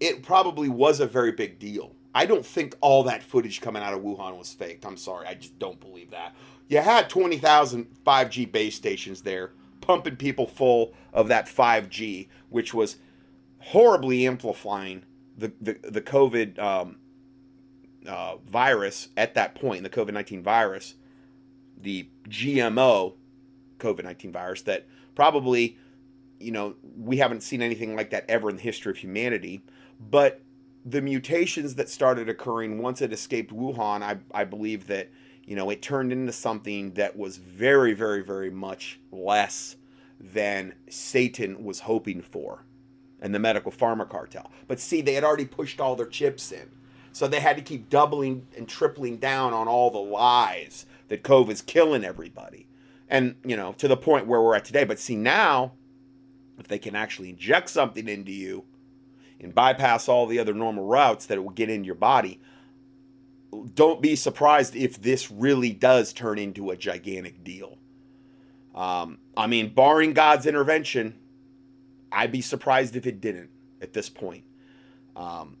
[0.00, 1.96] it probably was a very big deal.
[2.14, 4.84] I don't think all that footage coming out of Wuhan was faked.
[4.84, 6.34] I'm sorry, I just don't believe that.
[6.68, 12.96] You had 20,000 5G base stations there, pumping people full of that 5G, which was
[13.62, 15.04] horribly amplifying
[15.36, 16.96] the the, the COVID um,
[18.06, 20.94] uh, virus at that point, the COVID 19 virus,
[21.80, 23.14] the GMO
[23.78, 25.78] COVID 19 virus, that probably,
[26.40, 29.62] you know, we haven't seen anything like that ever in the history of humanity.
[30.00, 30.40] But
[30.84, 35.10] the mutations that started occurring once it escaped Wuhan, I, I believe that,
[35.44, 39.76] you know, it turned into something that was very, very, very much less
[40.18, 42.64] than Satan was hoping for
[43.22, 44.50] and the medical pharma cartel.
[44.66, 46.68] But see, they had already pushed all their chips in.
[47.12, 51.62] So they had to keep doubling and tripling down on all the lies that COVID's
[51.62, 52.66] killing everybody.
[53.08, 54.84] And, you know, to the point where we're at today.
[54.84, 55.72] But see, now,
[56.58, 58.64] if they can actually inject something into you
[59.40, 62.40] and bypass all the other normal routes that it will get into your body,
[63.74, 67.78] don't be surprised if this really does turn into a gigantic deal.
[68.74, 71.18] Um, I mean, barring God's intervention,
[72.12, 74.44] I'd be surprised if it didn't at this point.
[75.16, 75.56] Um,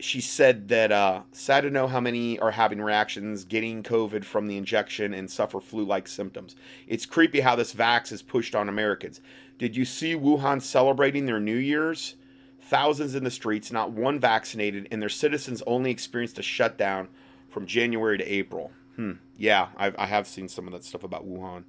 [0.00, 4.48] she said that uh, sad to know how many are having reactions, getting COVID from
[4.48, 6.56] the injection, and suffer flu like symptoms.
[6.88, 9.20] It's creepy how this vax is pushed on Americans.
[9.58, 12.16] Did you see Wuhan celebrating their New Year's?
[12.60, 17.08] Thousands in the streets, not one vaccinated, and their citizens only experienced a shutdown
[17.48, 18.72] from January to April.
[18.96, 19.12] Hmm.
[19.36, 21.64] Yeah, I've, I have seen some of that stuff about Wuhan.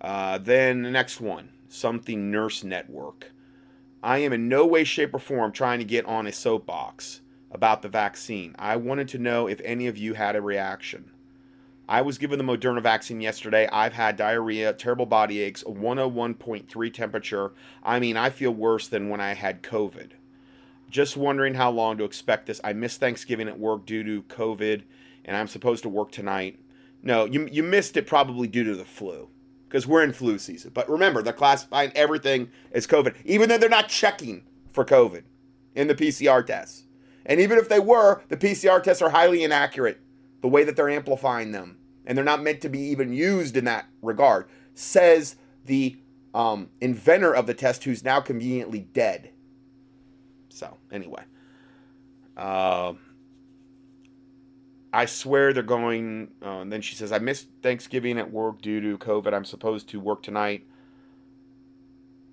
[0.00, 3.32] Uh, then the next one something nurse network.
[4.02, 7.82] I am in no way, shape, or form trying to get on a soapbox about
[7.82, 8.54] the vaccine.
[8.58, 11.10] I wanted to know if any of you had a reaction.
[11.88, 13.68] I was given the Moderna vaccine yesterday.
[13.70, 17.52] I've had diarrhea, terrible body aches, a 101.3 temperature.
[17.82, 20.10] I mean, I feel worse than when I had COVID.
[20.88, 22.60] Just wondering how long to expect this.
[22.64, 24.82] I missed Thanksgiving at work due to COVID,
[25.24, 26.58] and I'm supposed to work tonight.
[27.02, 29.28] No, you, you missed it probably due to the flu
[29.72, 30.70] because we're in flu season.
[30.74, 35.22] But remember, they're classifying everything as COVID, even though they're not checking for COVID
[35.74, 36.84] in the PCR tests.
[37.24, 39.98] And even if they were, the PCR tests are highly inaccurate,
[40.42, 41.78] the way that they're amplifying them.
[42.04, 45.96] And they're not meant to be even used in that regard, says the
[46.34, 49.30] um, inventor of the test, who's now conveniently dead.
[50.50, 51.22] So, anyway.
[52.36, 52.92] Uh,
[54.92, 56.32] I swear they're going.
[56.42, 59.32] Uh, and then she says, I missed Thanksgiving at work due to COVID.
[59.32, 60.66] I'm supposed to work tonight.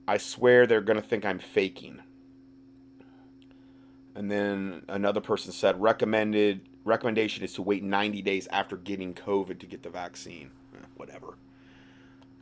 [0.07, 2.01] I swear they're going to think I'm faking.
[4.15, 9.59] And then another person said, recommended recommendation is to wait 90 days after getting COVID
[9.59, 10.51] to get the vaccine.
[10.75, 11.37] Eh, whatever.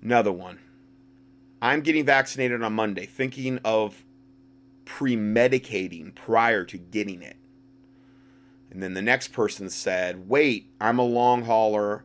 [0.01, 0.59] Another one.
[1.61, 4.05] I'm getting vaccinated on Monday, thinking of
[4.85, 7.35] pre-medicating prior to getting it.
[8.71, 12.03] And then the next person said, Wait, I'm a long hauler,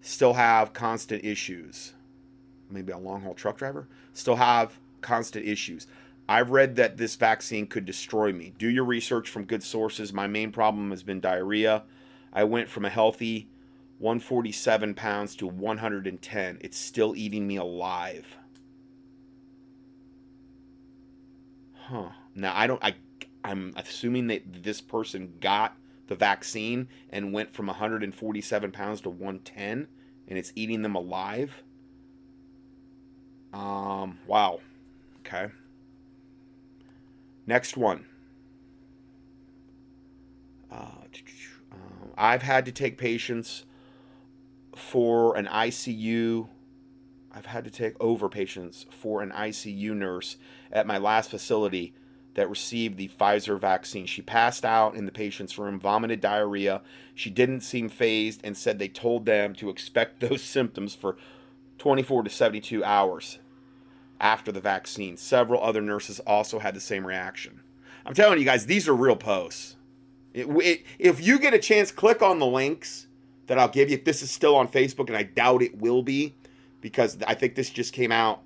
[0.00, 1.94] still have constant issues.
[2.70, 3.88] Maybe a long haul truck driver?
[4.12, 5.86] Still have constant issues.
[6.28, 8.54] I've read that this vaccine could destroy me.
[8.58, 10.12] Do your research from good sources.
[10.12, 11.82] My main problem has been diarrhea.
[12.32, 13.48] I went from a healthy
[13.98, 16.58] 147 pounds to 110.
[16.60, 18.36] It's still eating me alive.
[21.74, 22.08] Huh.
[22.34, 22.94] Now I don't I
[23.44, 29.88] I'm assuming that this person got the vaccine and went from 147 pounds to 110
[30.28, 31.62] and it's eating them alive.
[33.52, 34.60] Um, wow.
[35.20, 35.52] Okay.
[37.46, 38.06] Next one.
[40.70, 41.04] Uh,
[42.16, 43.64] I've had to take patients
[44.74, 46.48] for an ICU.
[47.32, 50.36] I've had to take over patients for an ICU nurse
[50.72, 51.94] at my last facility
[52.34, 54.06] that received the Pfizer vaccine.
[54.06, 56.82] She passed out in the patient's room, vomited diarrhea.
[57.14, 61.16] She didn't seem fazed and said they told them to expect those symptoms for
[61.78, 63.38] 24 to 72 hours
[64.20, 65.16] after the vaccine.
[65.16, 67.60] Several other nurses also had the same reaction.
[68.06, 69.76] I'm telling you guys, these are real posts.
[70.32, 73.06] It, it, if you get a chance, click on the links
[73.46, 73.96] that I'll give you.
[73.96, 76.34] If This is still on Facebook, and I doubt it will be
[76.80, 78.42] because I think this just came out.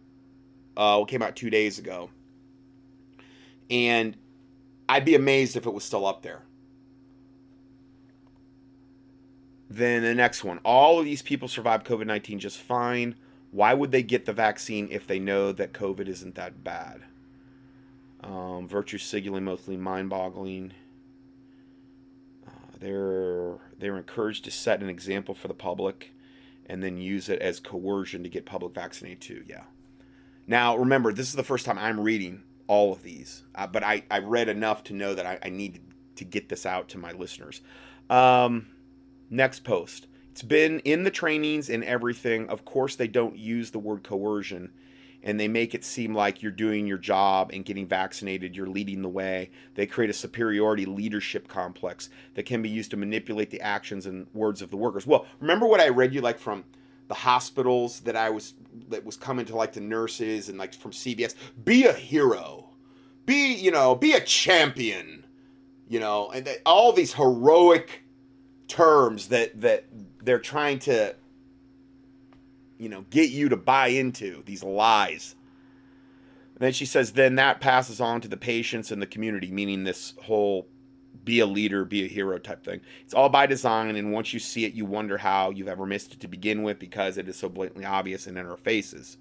[0.76, 2.08] Uh, came out two days ago
[3.70, 4.16] and
[4.88, 6.42] I'd be amazed if it was still up there.
[9.70, 10.58] Then the next one.
[10.64, 13.16] All of these people survived COVID 19 just fine.
[13.50, 17.02] Why would they get the vaccine if they know that COVID isn't that bad?
[18.22, 20.72] Um, virtue signaling mostly mind boggling.
[22.46, 22.50] Uh,
[22.80, 26.12] they're, they're encouraged to set an example for the public
[26.66, 29.44] and then use it as coercion to get public vaccinated too.
[29.46, 29.64] Yeah.
[30.46, 34.04] Now, remember, this is the first time I'm reading all of these, uh, but I,
[34.10, 35.80] I read enough to know that I, I need
[36.16, 37.62] to get this out to my listeners.
[38.08, 38.68] Um,
[39.30, 40.06] next post.
[40.30, 42.48] It's been in the trainings and everything.
[42.48, 44.70] Of course, they don't use the word coercion
[45.22, 49.02] and they make it seem like you're doing your job and getting vaccinated, you're leading
[49.02, 49.50] the way.
[49.74, 54.28] They create a superiority leadership complex that can be used to manipulate the actions and
[54.32, 55.06] words of the workers.
[55.06, 56.64] Well, remember what I read you like from
[57.08, 58.54] the hospitals that I was
[58.88, 61.34] that was coming to like the nurses and like from CVS.
[61.64, 62.68] Be a hero.
[63.26, 65.24] Be you know be a champion.
[65.88, 68.02] You know, and they, all these heroic
[68.68, 69.84] terms that that
[70.22, 71.16] they're trying to
[72.78, 75.34] you know get you to buy into these lies.
[76.58, 79.84] And then she says, then that passes on to the patients and the community, meaning
[79.84, 80.66] this whole
[81.24, 82.80] be a leader, be a hero type thing.
[83.02, 86.14] It's all by design, and once you see it, you wonder how you've ever missed
[86.14, 89.18] it to begin with because it is so blatantly obvious and in our faces.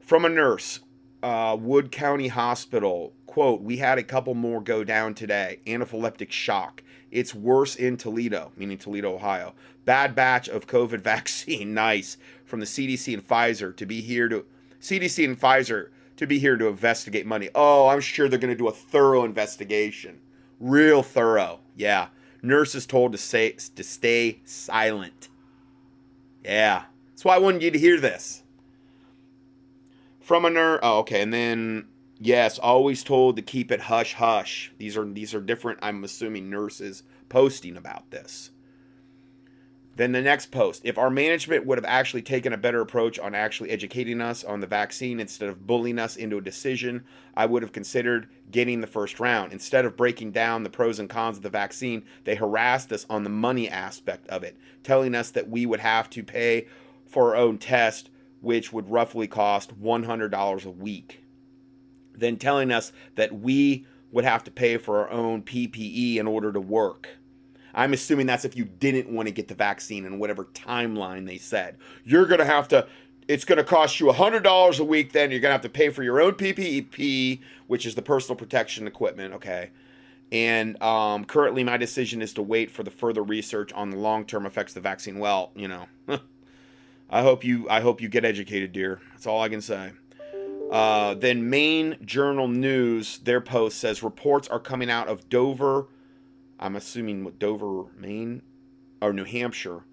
[0.00, 0.80] From a nurse,
[1.22, 5.60] uh, Wood County Hospital, quote, We had a couple more go down today.
[5.66, 6.82] Anaphylactic shock.
[7.10, 9.54] It's worse in Toledo, meaning Toledo, Ohio.
[9.84, 11.74] Bad batch of COVID vaccine.
[11.74, 12.16] nice.
[12.44, 14.44] From the CDC and Pfizer to be here to
[14.80, 17.48] CDC and Pfizer to be here to investigate money.
[17.54, 20.20] Oh, I'm sure they're going to do a thorough investigation.
[20.62, 21.58] Real thorough.
[21.74, 22.06] Yeah.
[22.40, 25.28] Nurses told to say to stay silent.
[26.44, 26.84] Yeah.
[27.10, 28.44] That's why I wanted you to hear this.
[30.20, 30.78] From a nurse.
[30.84, 31.20] Oh, okay.
[31.20, 31.88] And then
[32.20, 34.72] yes, always told to keep it hush hush.
[34.78, 35.80] These are these are different.
[35.82, 38.52] I'm assuming nurses posting about this.
[39.94, 40.82] Then the next post.
[40.84, 44.60] If our management would have actually taken a better approach on actually educating us on
[44.60, 47.04] the vaccine instead of bullying us into a decision,
[47.36, 49.52] I would have considered getting the first round.
[49.52, 53.22] Instead of breaking down the pros and cons of the vaccine, they harassed us on
[53.22, 56.68] the money aspect of it, telling us that we would have to pay
[57.06, 58.08] for our own test,
[58.40, 61.22] which would roughly cost $100 a week.
[62.16, 66.50] Then telling us that we would have to pay for our own PPE in order
[66.50, 67.08] to work
[67.74, 71.38] I'm assuming that's if you didn't want to get the vaccine in whatever timeline they
[71.38, 71.78] said.
[72.04, 72.86] You're going to have to,
[73.28, 75.90] it's going to cost you $100 a week, then you're going to have to pay
[75.90, 79.70] for your own PPE, which is the personal protection equipment, okay?
[80.32, 84.46] And um, currently, my decision is to wait for the further research on the long-term
[84.46, 85.18] effects of the vaccine.
[85.18, 85.86] Well, you know,
[87.10, 89.02] I hope you I hope you get educated, dear.
[89.12, 89.92] That's all I can say.
[90.70, 95.88] Uh, then Maine Journal News, their post says reports are coming out of Dover,
[96.62, 98.40] I'm assuming with Dover, Maine,
[99.00, 99.84] or New Hampshire,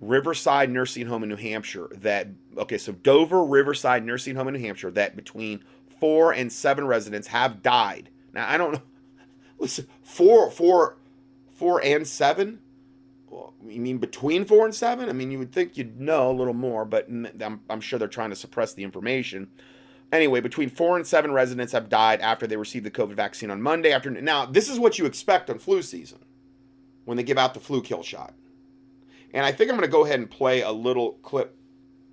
[0.00, 1.88] Riverside Nursing Home in New Hampshire.
[1.96, 2.28] That
[2.58, 4.90] okay, so Dover Riverside Nursing Home in New Hampshire.
[4.90, 5.64] That between
[5.98, 8.10] four and seven residents have died.
[8.34, 8.82] Now I don't know.
[9.58, 10.98] Listen, four, four,
[11.54, 12.58] four and seven.
[13.66, 15.08] you mean between four and seven?
[15.08, 18.08] I mean, you would think you'd know a little more, but I'm, I'm sure they're
[18.08, 19.48] trying to suppress the information.
[20.14, 23.60] Anyway, between four and seven residents have died after they received the COVID vaccine on
[23.60, 24.24] Monday afternoon.
[24.24, 26.20] Now, this is what you expect on flu season
[27.04, 28.32] when they give out the flu kill shot.
[29.32, 31.56] And I think I'm going to go ahead and play a little clip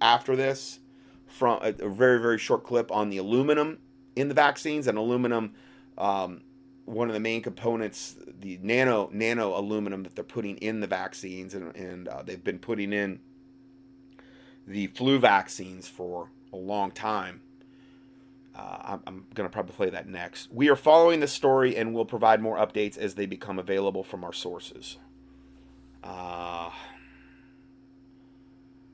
[0.02, 0.80] after this
[1.28, 3.78] from a, a very, very short clip on the aluminum
[4.16, 5.54] in the vaccines and aluminum.
[5.96, 6.42] Um,
[6.86, 11.54] one of the main components, the nano nano aluminum that they're putting in the vaccines,
[11.54, 13.20] and, and uh, they've been putting in
[14.66, 17.42] the flu vaccines for a long time.
[18.56, 20.52] Uh, I'm, I'm going to probably play that next.
[20.52, 24.24] We are following the story and we'll provide more updates as they become available from
[24.24, 24.98] our sources.
[26.04, 26.70] Uh,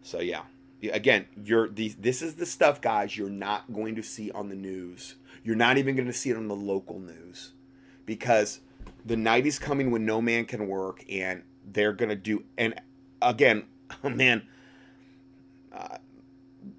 [0.02, 0.44] so yeah,
[0.92, 1.96] again, you're these.
[1.96, 3.18] This is the stuff, guys.
[3.18, 5.16] You're not going to see on the news.
[5.44, 7.54] You're not even going to see it on the local news
[8.06, 8.60] because
[9.06, 12.44] the night is coming when no man can work, and they're going to do.
[12.58, 12.80] And
[13.22, 13.66] again,
[14.04, 14.48] oh man,
[15.74, 15.98] uh,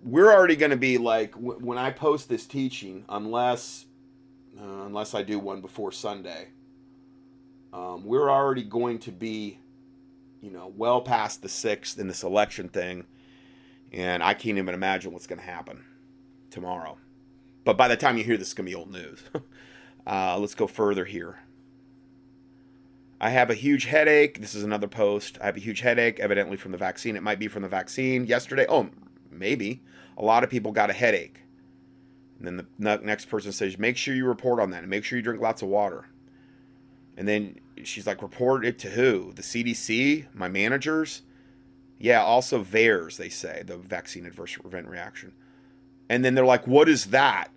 [0.03, 3.87] we're already going to be like w- when I post this teaching, unless
[4.61, 6.49] uh, unless I do one before Sunday.
[7.73, 9.59] Um, we're already going to be,
[10.41, 13.05] you know, well past the sixth in this election thing,
[13.93, 15.85] and I can't even imagine what's going to happen
[16.51, 16.97] tomorrow.
[17.65, 19.23] But by the time you hear this, it's going to be old news.
[20.07, 21.39] uh, let's go further here.
[23.21, 24.41] I have a huge headache.
[24.41, 25.39] This is another post.
[25.41, 27.17] I have a huge headache, evidently from the vaccine.
[27.17, 28.25] It might be from the vaccine.
[28.25, 28.91] Yesterday, oh,
[29.31, 29.83] maybe.
[30.17, 31.41] A lot of people got a headache.
[32.39, 35.17] And then the next person says, make sure you report on that and make sure
[35.17, 36.07] you drink lots of water.
[37.17, 39.33] And then she's like, report it to who?
[39.33, 40.27] The CDC?
[40.35, 41.23] My managers?
[41.99, 45.33] Yeah, also VAERS, they say, the vaccine adverse event reaction.
[46.09, 47.51] And then they're like, what is that?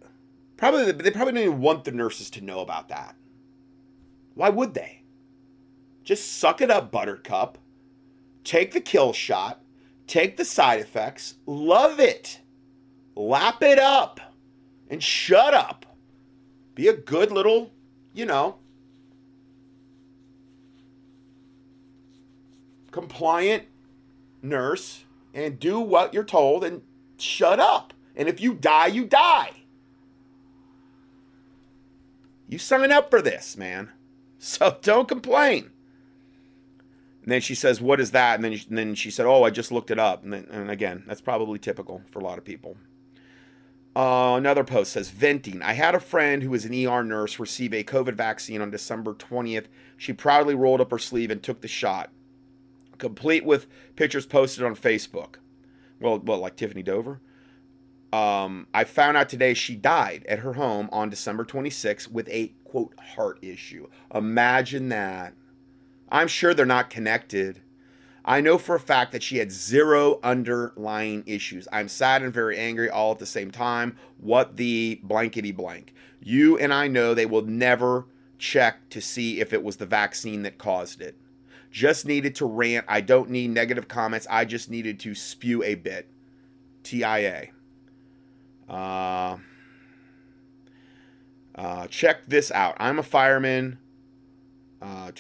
[0.57, 3.15] Probably they probably don't even want the nurses to know about that.
[4.33, 5.03] Why would they?
[6.03, 7.57] Just suck it up, Buttercup.
[8.43, 9.60] Take the kill shot.
[10.11, 11.35] Take the side effects.
[11.45, 12.41] Love it.
[13.15, 14.19] Lap it up.
[14.89, 15.85] And shut up.
[16.75, 17.71] Be a good little,
[18.13, 18.57] you know,
[22.91, 23.63] compliant
[24.41, 26.81] nurse and do what you're told and
[27.17, 27.93] shut up.
[28.13, 29.51] And if you die, you die.
[32.49, 33.91] You sign up for this, man.
[34.43, 35.69] So don't complain.
[37.23, 39.49] And then she says, "What is that?" And then, and then she said, "Oh, I
[39.49, 42.45] just looked it up." And, then, and again, that's probably typical for a lot of
[42.45, 42.77] people.
[43.95, 45.61] Uh, another post says, "Venting.
[45.61, 49.13] I had a friend who was an ER nurse receive a COVID vaccine on December
[49.13, 49.67] 20th.
[49.97, 52.09] She proudly rolled up her sleeve and took the shot
[53.01, 53.67] complete with
[53.97, 55.35] pictures posted on Facebook.
[55.99, 57.19] Well, well, like Tiffany Dover.
[58.13, 62.53] Um, I found out today she died at her home on December 26th with a
[62.63, 63.87] quote heart issue.
[64.13, 65.33] Imagine that.
[66.11, 67.61] I'm sure they're not connected.
[68.23, 71.67] I know for a fact that she had zero underlying issues.
[71.71, 73.97] I'm sad and very angry all at the same time.
[74.19, 75.93] What the blankety blank.
[76.21, 78.05] You and I know they will never
[78.37, 81.15] check to see if it was the vaccine that caused it.
[81.71, 82.85] Just needed to rant.
[82.87, 84.27] I don't need negative comments.
[84.29, 86.07] I just needed to spew a bit.
[86.83, 87.47] TIA.
[88.69, 89.37] Uh,
[91.55, 92.75] uh, check this out.
[92.79, 93.79] I'm a fireman.
[94.81, 95.11] Uh,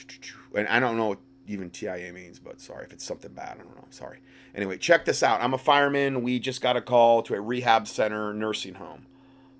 [0.55, 3.57] and I don't know what even TIA means, but sorry if it's something bad.
[3.59, 3.85] I don't know.
[3.89, 4.19] Sorry.
[4.55, 5.41] Anyway, check this out.
[5.41, 6.23] I'm a fireman.
[6.23, 9.05] We just got a call to a rehab center nursing home.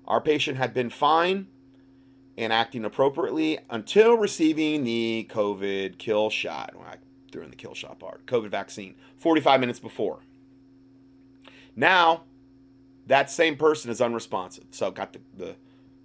[0.06, 1.46] Our patient had been fine
[2.36, 6.74] and acting appropriately until receiving the COVID kill shot.
[6.74, 6.96] Well, I
[7.30, 8.26] threw in the kill shot part.
[8.26, 10.20] COVID vaccine 45 minutes before.
[11.76, 12.24] Now,
[13.06, 14.64] that same person is unresponsive.
[14.70, 15.56] So, got the, the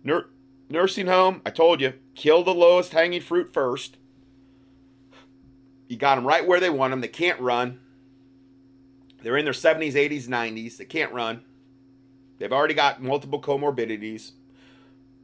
[0.03, 0.29] nur-
[0.69, 1.41] nursing home.
[1.45, 3.95] I told you, kill the lowest hanging fruit first.
[5.87, 6.99] You got them right where they want them.
[6.99, 7.79] They can't run.
[9.23, 10.75] They're in their 70s, 80s, 90s.
[10.75, 11.45] They can't run.
[12.37, 14.31] They've already got multiple comorbidities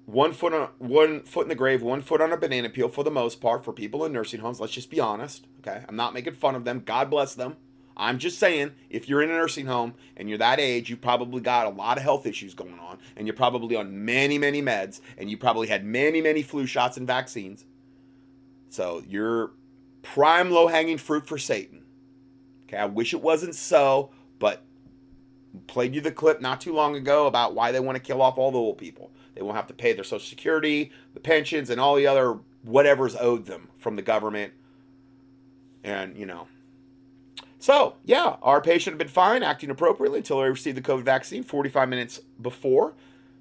[0.06, 3.04] one foot on one foot in the grave, one foot on a banana peel for
[3.04, 4.60] the most part for people in nursing homes.
[4.60, 5.84] Let's just be honest, okay?
[5.88, 6.84] I'm not making fun of them.
[6.86, 7.56] God bless them.
[7.96, 11.41] I'm just saying, if you're in a nursing home and you're that age, you probably
[11.41, 15.00] got a lot of health issues going on, and you're probably on many, many meds,
[15.18, 17.66] and you probably had many, many flu shots and vaccines.
[18.70, 19.52] So you're
[20.02, 21.84] prime low hanging fruit for Satan.
[22.68, 24.64] Okay, I wish it wasn't so, but
[25.68, 28.39] played you the clip not too long ago about why they want to kill off
[28.39, 29.12] all the old people.
[29.36, 33.16] They won't have to pay their Social Security, the pensions, and all the other whatever's
[33.16, 34.54] owed them from the government.
[35.84, 36.48] And, you know.
[37.64, 41.43] So, yeah, our patient had been fine, acting appropriately until they received the COVID vaccine
[41.43, 42.93] 45 minutes before.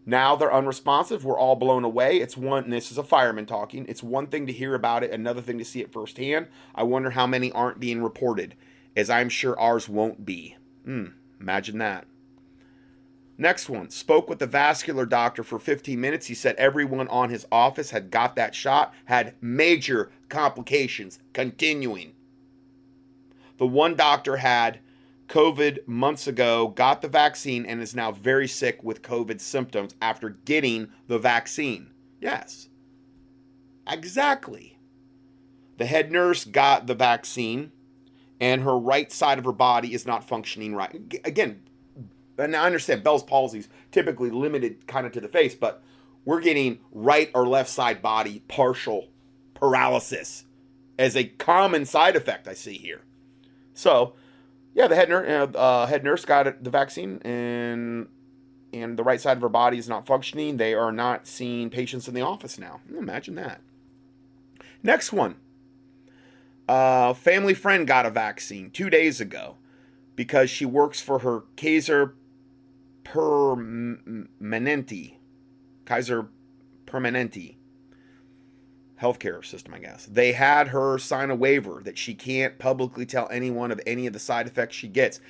[0.06, 1.24] Now they're unresponsive.
[1.24, 2.18] We're all blown away.
[2.18, 3.84] It's one, this is a fireman talking.
[3.88, 6.46] It's one thing to hear about it, another thing to see it firsthand.
[6.72, 8.54] I wonder how many aren't being reported,
[8.96, 10.56] as I'm sure ours won't be.
[10.84, 11.06] Hmm,
[11.40, 12.06] imagine that.
[13.36, 16.26] Next one spoke with the vascular doctor for 15 minutes.
[16.26, 22.12] He said everyone on his office had got that shot, had major complications continuing.
[23.62, 24.80] The one doctor had
[25.28, 30.30] COVID months ago, got the vaccine, and is now very sick with COVID symptoms after
[30.30, 31.92] getting the vaccine.
[32.20, 32.70] Yes.
[33.86, 34.80] Exactly.
[35.78, 37.70] The head nurse got the vaccine,
[38.40, 41.00] and her right side of her body is not functioning right.
[41.24, 41.62] Again,
[42.38, 45.84] and I understand Bell's palsy is typically limited kind of to the face, but
[46.24, 49.10] we're getting right or left side body partial
[49.54, 50.46] paralysis
[50.98, 53.02] as a common side effect I see here.
[53.74, 54.14] So,
[54.74, 58.08] yeah, the head nurse, uh, head nurse got the vaccine, and
[58.72, 60.56] and the right side of her body is not functioning.
[60.56, 62.80] They are not seeing patients in the office now.
[62.96, 63.60] Imagine that.
[64.82, 65.36] Next one.
[66.68, 69.56] Uh, family friend got a vaccine two days ago
[70.16, 72.14] because she works for her Kaiser
[73.04, 74.06] Permanente,
[75.84, 76.28] Kaiser
[76.86, 77.56] Permanente
[79.02, 80.06] healthcare system, I guess.
[80.06, 84.12] They had her sign a waiver that she can't publicly tell anyone of any of
[84.12, 85.20] the side effects she gets.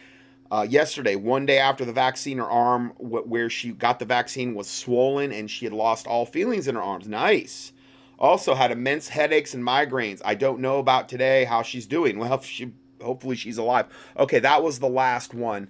[0.50, 4.68] Uh, yesterday, one day after the vaccine, her arm where she got the vaccine was
[4.68, 7.08] swollen and she had lost all feelings in her arms.
[7.08, 7.72] Nice.
[8.18, 10.20] Also had immense headaches and migraines.
[10.24, 12.18] I don't know about today how she's doing.
[12.18, 13.86] Well, she hopefully she's alive.
[14.16, 15.68] Okay, that was the last one.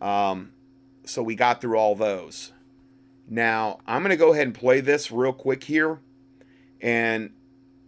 [0.00, 0.52] Um,
[1.04, 2.52] so we got through all those.
[3.28, 6.00] Now I'm gonna go ahead and play this real quick here,
[6.80, 7.30] and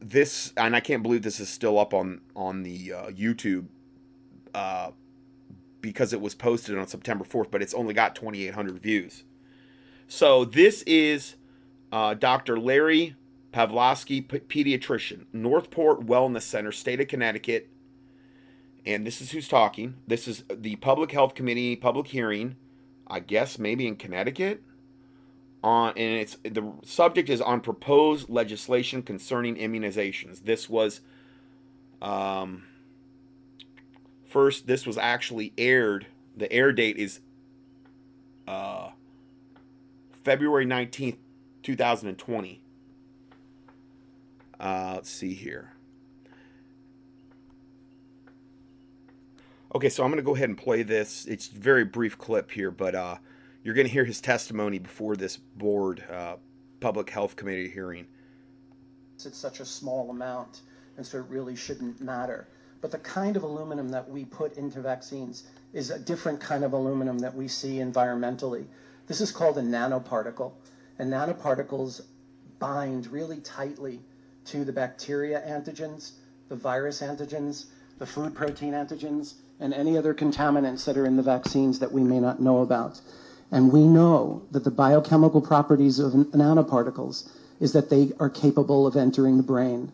[0.04, 3.66] this and I can't believe this is still up on on the uh, YouTube
[4.54, 4.90] uh,
[5.80, 9.24] because it was posted on September 4th, but it's only got 2,800 views.
[10.06, 11.36] So this is
[11.92, 12.58] uh, Dr.
[12.58, 13.16] Larry
[13.52, 17.68] Palevsky, pediatrician, Northport Wellness Center, state of Connecticut.
[18.86, 19.94] And this is who's talking.
[20.06, 22.56] This is the Public Health Committee public hearing,
[23.06, 24.62] I guess maybe in Connecticut
[25.64, 30.44] on and it's the subject is on proposed legislation concerning immunizations.
[30.44, 31.00] This was
[32.02, 32.64] um,
[34.26, 36.06] first this was actually aired.
[36.36, 37.20] The air date is
[38.46, 38.90] uh,
[40.22, 41.16] February 19th,
[41.62, 42.60] 2020.
[44.60, 45.70] Uh, let's see here.
[49.74, 51.26] Okay, so I'm going to go ahead and play this.
[51.26, 53.16] It's very brief clip here, but uh,
[53.64, 56.36] you're going to hear his testimony before this board uh,
[56.80, 58.06] public health committee hearing.
[59.14, 60.60] It's such a small amount,
[60.98, 62.46] and so it really shouldn't matter.
[62.82, 66.74] But the kind of aluminum that we put into vaccines is a different kind of
[66.74, 68.66] aluminum that we see environmentally.
[69.06, 70.52] This is called a nanoparticle,
[70.98, 72.02] and nanoparticles
[72.58, 74.00] bind really tightly
[74.44, 76.12] to the bacteria antigens,
[76.50, 77.66] the virus antigens,
[77.98, 82.02] the food protein antigens, and any other contaminants that are in the vaccines that we
[82.02, 83.00] may not know about.
[83.54, 87.28] And we know that the biochemical properties of nanoparticles
[87.60, 89.92] is that they are capable of entering the brain.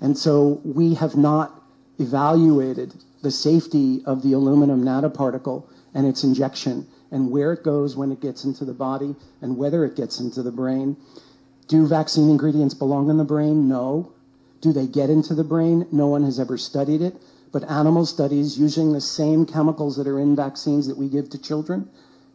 [0.00, 1.62] And so we have not
[2.00, 5.62] evaluated the safety of the aluminum nanoparticle
[5.94, 9.84] and its injection and where it goes when it gets into the body and whether
[9.84, 10.96] it gets into the brain.
[11.68, 13.68] Do vaccine ingredients belong in the brain?
[13.68, 14.10] No.
[14.60, 15.86] Do they get into the brain?
[15.92, 17.14] No one has ever studied it.
[17.52, 21.38] But animal studies using the same chemicals that are in vaccines that we give to
[21.38, 21.88] children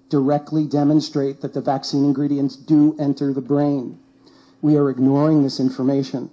[0.10, 3.98] directly demonstrate that the vaccine ingredients do enter the brain.
[4.62, 6.30] We are ignoring this information.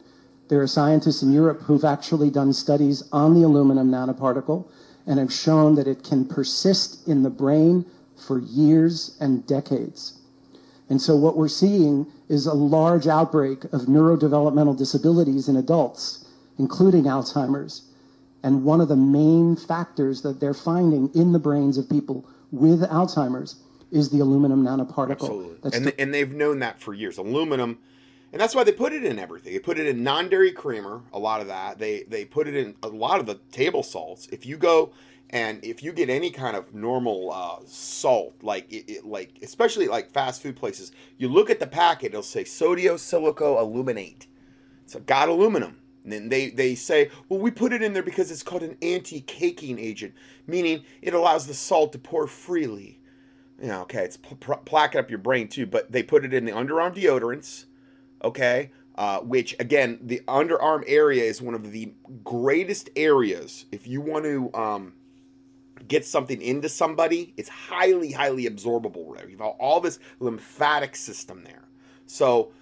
[0.49, 4.67] There are scientists in Europe who've actually done studies on the aluminum nanoparticle
[5.07, 7.85] and have shown that it can persist in the brain
[8.17, 10.19] for years and decades.
[10.89, 16.27] And so what we're seeing is a large outbreak of neurodevelopmental disabilities in adults,
[16.59, 17.83] including Alzheimer's.
[18.43, 22.81] And one of the main factors that they're finding in the brains of people with
[22.83, 23.57] Alzheimer's
[23.91, 25.13] is the aluminum nanoparticle.
[25.13, 25.57] Absolutely.
[25.63, 27.19] That's and, the, and they've known that for years.
[27.19, 27.79] Aluminum,
[28.33, 29.53] and that's why they put it in everything.
[29.53, 31.79] They put it in non-dairy creamer, a lot of that.
[31.79, 34.29] They they put it in a lot of the table salts.
[34.33, 34.93] If you go
[35.31, 39.89] and if you get any kind of normal uh, salt, like it, it, like especially
[39.89, 44.27] like fast food places, you look at the packet, it'll say sodium silico aluminate.
[44.85, 45.79] It's got aluminum.
[46.05, 48.77] And then they, they say, well, we put it in there because it's called an
[48.81, 50.15] anti-caking agent,
[50.47, 53.01] meaning it allows the salt to pour freely
[53.61, 56.45] you know, okay, it's pl- plaquing up your brain too, but they put it in
[56.45, 57.65] the underarm deodorants,
[58.23, 61.93] okay, uh, which again, the underarm area is one of the
[62.25, 64.93] greatest areas if you want to um,
[65.87, 67.35] get something into somebody.
[67.37, 69.09] It's highly, highly absorbable.
[69.09, 69.29] Right?
[69.29, 71.65] You've got all this lymphatic system there.
[72.07, 72.53] So,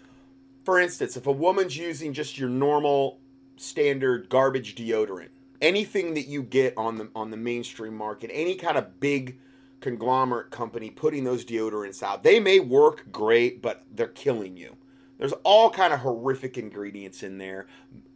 [0.64, 3.20] for instance, if a woman's using just your normal
[3.56, 5.28] standard garbage deodorant,
[5.60, 9.38] anything that you get on the on the mainstream market, any kind of big
[9.84, 14.74] conglomerate company putting those deodorants out, they may work great, but they're killing you.
[15.18, 17.66] There's all kind of horrific ingredients in there.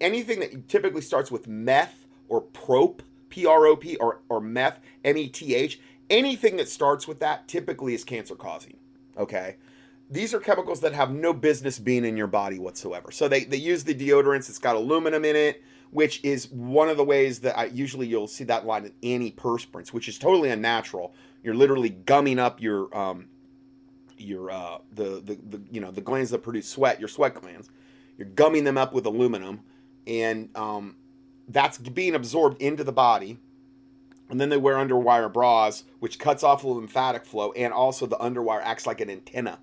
[0.01, 6.71] Anything that typically starts with meth or prop, P-R-O-P, or, or meth, M-E-T-H, anything that
[6.71, 8.79] starts with that typically is cancer causing.
[9.19, 9.57] Okay?
[10.11, 13.11] These are chemicals that have no business being in your body whatsoever.
[13.11, 16.97] So they, they use the deodorants, it's got aluminum in it, which is one of
[16.97, 21.15] the ways that I usually you'll see that line in antiperspirants, which is totally unnatural.
[21.43, 23.29] You're literally gumming up your um,
[24.19, 27.71] your uh, the, the the you know the glands that produce sweat, your sweat glands.
[28.17, 29.61] You're gumming them up with aluminum,
[30.07, 30.97] and um,
[31.49, 33.39] that's being absorbed into the body.
[34.31, 38.19] And then they wear underwire bras, which cuts off the lymphatic flow, and also the
[38.19, 39.59] underwire acts like an antenna.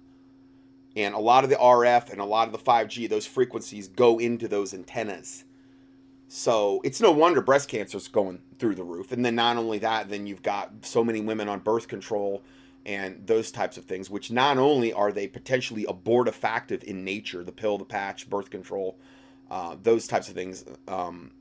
[0.96, 4.18] And a lot of the RF and a lot of the 5G, those frequencies go
[4.18, 5.44] into those antennas.
[6.28, 9.12] So it's no wonder breast cancer is going through the roof.
[9.12, 12.44] And then not only that, then you've got so many women on birth control
[12.86, 17.52] and those types of things, which not only are they potentially abortifactive in nature, the
[17.52, 18.98] pill, the patch, birth control,
[19.50, 21.32] uh, those types of things, um,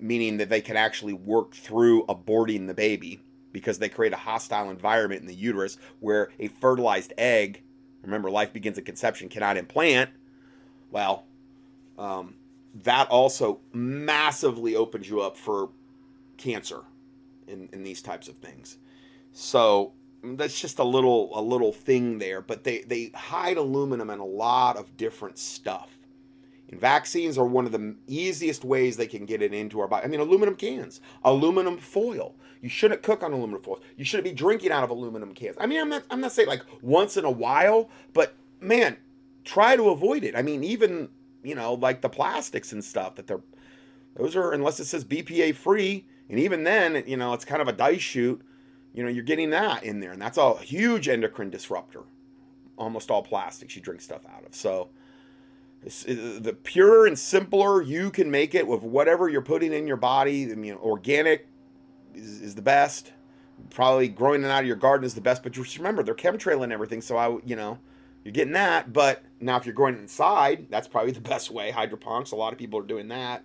[0.00, 3.20] meaning that they can actually work through aborting the baby
[3.52, 7.62] because they create a hostile environment in the uterus where a fertilized egg,
[8.02, 10.10] remember, life begins at conception, cannot implant.
[10.90, 11.24] Well,
[11.98, 12.34] um,
[12.84, 15.70] that also massively opens you up for
[16.36, 16.82] cancer
[17.46, 18.78] in, in these types of things.
[19.32, 24.18] So that's just a little a little thing there, but they they hide aluminum in
[24.18, 25.90] a lot of different stuff.
[26.68, 30.04] And vaccines are one of the easiest ways they can get it into our body.
[30.04, 32.34] I mean, aluminum cans, aluminum foil.
[32.60, 33.80] You shouldn't cook on aluminum foil.
[33.96, 35.56] You shouldn't be drinking out of aluminum cans.
[35.60, 38.96] I mean, I'm not I'm not saying like once in a while, but man,
[39.44, 40.34] try to avoid it.
[40.34, 41.08] I mean, even
[41.46, 43.40] you know like the plastics and stuff that they're
[44.16, 47.68] those are unless it says BPA free, and even then, you know, it's kind of
[47.68, 48.42] a dice shoot
[48.96, 52.00] you know, you're getting that in there, and that's a huge endocrine disruptor.
[52.78, 54.54] Almost all plastics you drink stuff out of.
[54.54, 54.88] So,
[55.82, 60.50] the purer and simpler you can make it with whatever you're putting in your body.
[60.50, 61.46] I mean, organic
[62.14, 63.12] is, is the best.
[63.68, 65.42] Probably growing it out of your garden is the best.
[65.42, 67.02] But just remember, they're chemtrail and everything.
[67.02, 67.78] So I, you know,
[68.26, 68.92] you're getting that.
[68.92, 71.70] But now, if you're growing inside, that's probably the best way.
[71.70, 72.32] Hydroponics.
[72.32, 73.44] A lot of people are doing that.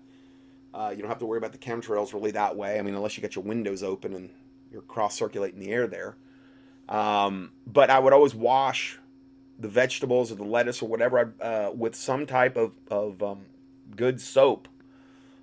[0.73, 2.79] Uh, you don't have to worry about the chemtrails really that way.
[2.79, 4.32] I mean, unless you got your windows open and
[4.71, 6.17] you're cross circulating the air there.
[6.89, 8.97] Um, but I would always wash
[9.59, 13.45] the vegetables or the lettuce or whatever uh, with some type of, of um,
[13.95, 14.67] good soap.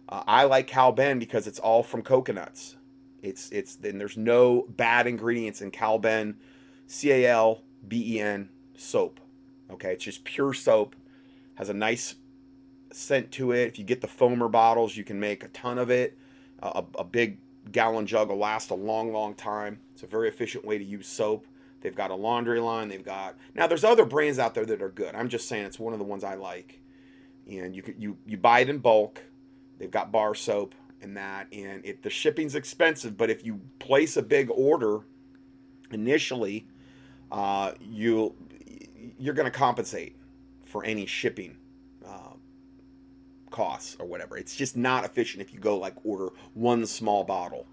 [0.08, 2.74] Uh, I like Cal Ben because it's all from coconuts.
[3.22, 6.38] It's it's then there's no bad ingredients in Cal Ben,
[6.88, 9.20] C A L B E N soap.
[9.70, 10.96] Okay, it's just pure soap.
[11.54, 12.14] Has a nice
[12.92, 13.68] scent to it.
[13.68, 16.16] If you get the foamer bottles, you can make a ton of it.
[16.60, 17.38] A, a big
[17.70, 19.80] gallon jug will last a long, long time.
[19.92, 21.46] It's a very efficient way to use soap.
[21.80, 22.88] They've got a laundry line.
[22.88, 23.66] They've got now.
[23.66, 25.14] There's other brands out there that are good.
[25.14, 26.80] I'm just saying it's one of the ones I like.
[27.48, 29.22] And you you you buy it in bulk.
[29.78, 33.16] They've got bar soap and that, and it the shipping's expensive.
[33.16, 35.00] But if you place a big order
[35.92, 36.66] initially,
[37.30, 38.34] uh, you
[39.18, 40.16] you're going to compensate
[40.64, 41.56] for any shipping
[42.06, 42.40] um,
[43.50, 44.36] costs or whatever.
[44.36, 47.66] It's just not efficient if you go like order one small bottle.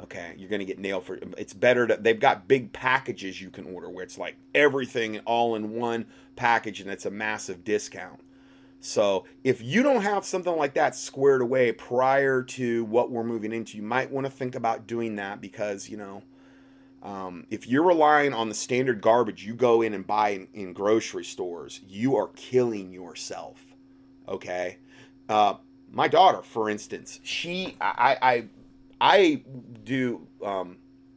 [0.00, 1.18] Okay, you're gonna get nailed for.
[1.38, 1.96] It's better to.
[1.96, 6.80] They've got big packages you can order where it's like everything all in one package
[6.80, 8.20] and it's a massive discount.
[8.80, 13.52] So if you don't have something like that squared away prior to what we're moving
[13.52, 16.22] into, you might want to think about doing that because you know.
[17.02, 20.72] Um, if you're relying on the standard garbage you go in and buy in, in
[20.72, 23.60] grocery stores, you are killing yourself.
[24.28, 24.78] Okay,
[25.28, 25.54] uh,
[25.90, 28.48] my daughter, for instance, she I I,
[29.00, 29.42] I
[29.84, 30.76] do um,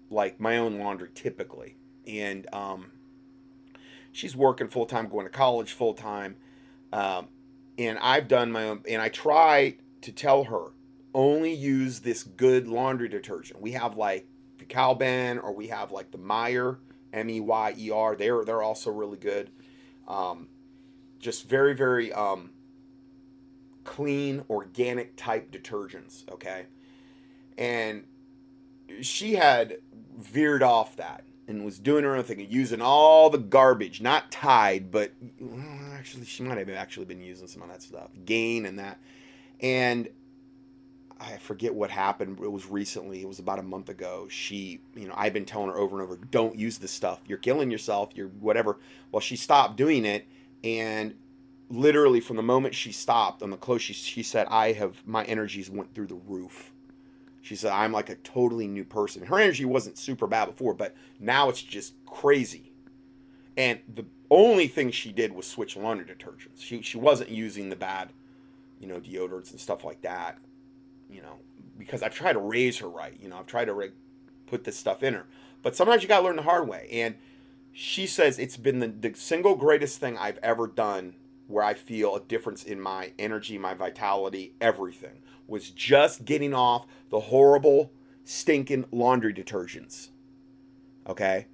[0.09, 1.75] like my own laundry typically,
[2.07, 2.91] and um,
[4.11, 6.36] she's working full time, going to college full time,
[6.91, 7.27] um,
[7.77, 10.71] and I've done my own, and I try to tell her
[11.13, 13.61] only use this good laundry detergent.
[13.61, 14.27] We have like
[14.68, 16.78] the Cal Ben, or we have like the Meyer
[17.13, 18.16] M E Y E R.
[18.16, 19.49] They're they're also really good.
[20.07, 20.47] Um,
[21.20, 22.51] just very very um,
[23.84, 26.66] clean, organic type detergents, okay?
[27.57, 28.03] And
[29.01, 29.78] she had
[30.18, 31.24] veered off that.
[31.47, 35.11] and was doing her own thing, and using all the garbage, not Tide, but
[35.93, 38.99] actually, she might have actually been using some of that stuff, Gain and that.
[39.61, 40.09] And
[41.20, 42.39] I forget what happened.
[42.41, 43.22] It was recently.
[43.22, 44.28] It was about a month ago.
[44.30, 47.22] She, you know, I've been telling her over and over, don't use this stuff.
[47.26, 48.09] You're killing yourself.
[48.16, 48.78] You're whatever.
[49.11, 50.28] Well, she stopped doing it,
[50.63, 51.16] and
[51.70, 55.24] literally from the moment she stopped on the close, she she said, "I have my
[55.24, 56.72] energies went through the roof."
[57.41, 60.95] She said, "I'm like a totally new person." Her energy wasn't super bad before, but
[61.20, 62.74] now it's just crazy.
[63.55, 66.59] And the only thing she did was switch laundry detergents.
[66.59, 68.09] She she wasn't using the bad,
[68.82, 70.39] you know, deodorants and stuff like that
[71.10, 71.39] you know,
[71.78, 73.18] because I've tried to raise her right.
[73.22, 73.91] You know, I've tried to re-
[74.47, 75.26] put this stuff in her.
[75.62, 76.88] But sometimes you got to learn the hard way.
[76.91, 77.16] And
[77.72, 81.16] she says it's been the, the single greatest thing I've ever done
[81.47, 86.86] where I feel a difference in my energy, my vitality, everything was just getting off
[87.10, 87.91] the horrible,
[88.24, 90.10] stinking laundry detergents.
[91.08, 91.47] Okay?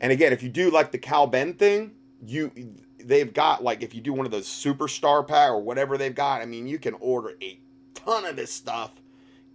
[0.00, 1.92] And again, if you do like the Cal Ben thing,
[2.24, 2.50] you
[2.98, 6.42] they've got like if you do one of those superstar pack or whatever they've got,
[6.42, 7.58] I mean, you can order a
[7.96, 8.92] ton of this stuff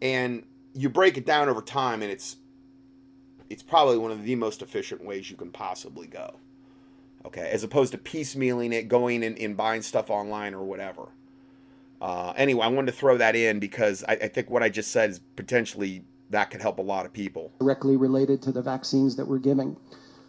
[0.01, 2.37] and you break it down over time and it's
[3.49, 6.35] it's probably one of the most efficient ways you can possibly go
[7.25, 11.09] okay as opposed to piecemealing it going and, and buying stuff online or whatever.
[12.01, 14.91] Uh, anyway i wanted to throw that in because I, I think what i just
[14.91, 17.51] said is potentially that could help a lot of people.
[17.59, 19.77] Directly related to the vaccines that we're giving.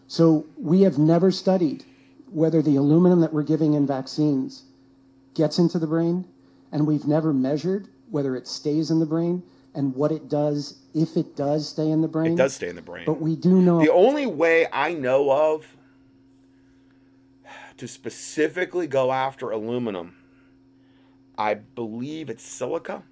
[0.08, 1.84] So we have never studied
[2.30, 4.64] whether the aluminum that we're giving in vaccines
[5.34, 6.26] gets into the brain
[6.70, 9.42] and we've never measured whether it stays in the brain
[9.74, 12.34] and what it does if it does stay in the brain.
[12.34, 13.04] It does stay in the brain.
[13.06, 15.66] But we do know the only way I know of
[17.78, 20.14] to specifically go after aluminum,
[21.38, 23.02] I believe it's silica.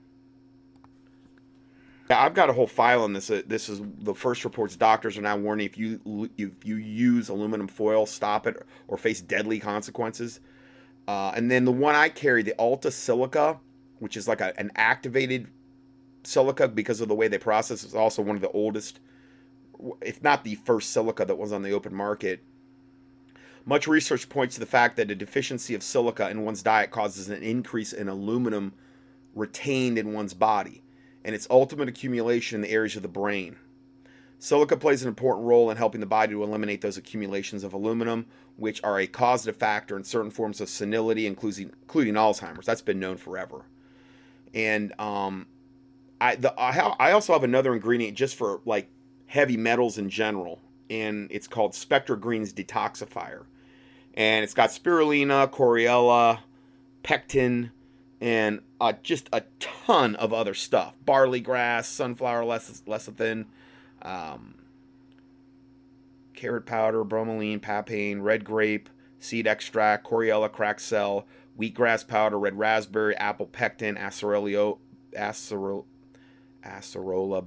[2.11, 3.31] I've got a whole file on this.
[3.31, 4.77] Uh, this is the first reports.
[4.77, 9.21] Doctors are now warning if you if you use aluminum foil, stop it or face
[9.21, 10.41] deadly consequences.
[11.09, 13.59] Uh, and then the one I carry, the Alta Silica,
[14.01, 15.47] which is like a, an activated
[16.25, 17.85] silica because of the way they process.
[17.85, 19.01] It's also one of the oldest,
[20.03, 22.43] if not the first silica that was on the open market.
[23.65, 27.29] Much research points to the fact that a deficiency of silica in one's diet causes
[27.29, 28.73] an increase in aluminum
[29.35, 30.83] retained in one's body
[31.25, 33.57] and its ultimate accumulation in the areas of the brain.
[34.39, 38.25] Silica plays an important role in helping the body to eliminate those accumulations of aluminum,
[38.57, 42.65] which are a causative factor in certain forms of senility, including, including Alzheimer's.
[42.65, 43.67] That's been known forever.
[44.55, 45.47] And um,
[46.21, 48.89] I the I, also have another ingredient just for like
[49.27, 53.45] heavy metals in general, and it's called Spectra Greens Detoxifier,
[54.15, 56.41] and it's got spirulina, chlorella,
[57.03, 57.71] pectin,
[58.21, 63.47] and uh, just a ton of other stuff: barley grass, sunflower lecithin,
[64.03, 64.57] um,
[66.35, 68.91] carrot powder, bromelain, papain, red grape,
[69.21, 70.83] seed extract, chlorella, cracked
[71.61, 74.79] wheatgrass powder, red raspberry, apple pectin, acerola,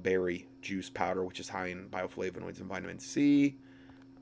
[0.02, 3.56] berry juice powder, which is high in bioflavonoids and vitamin C.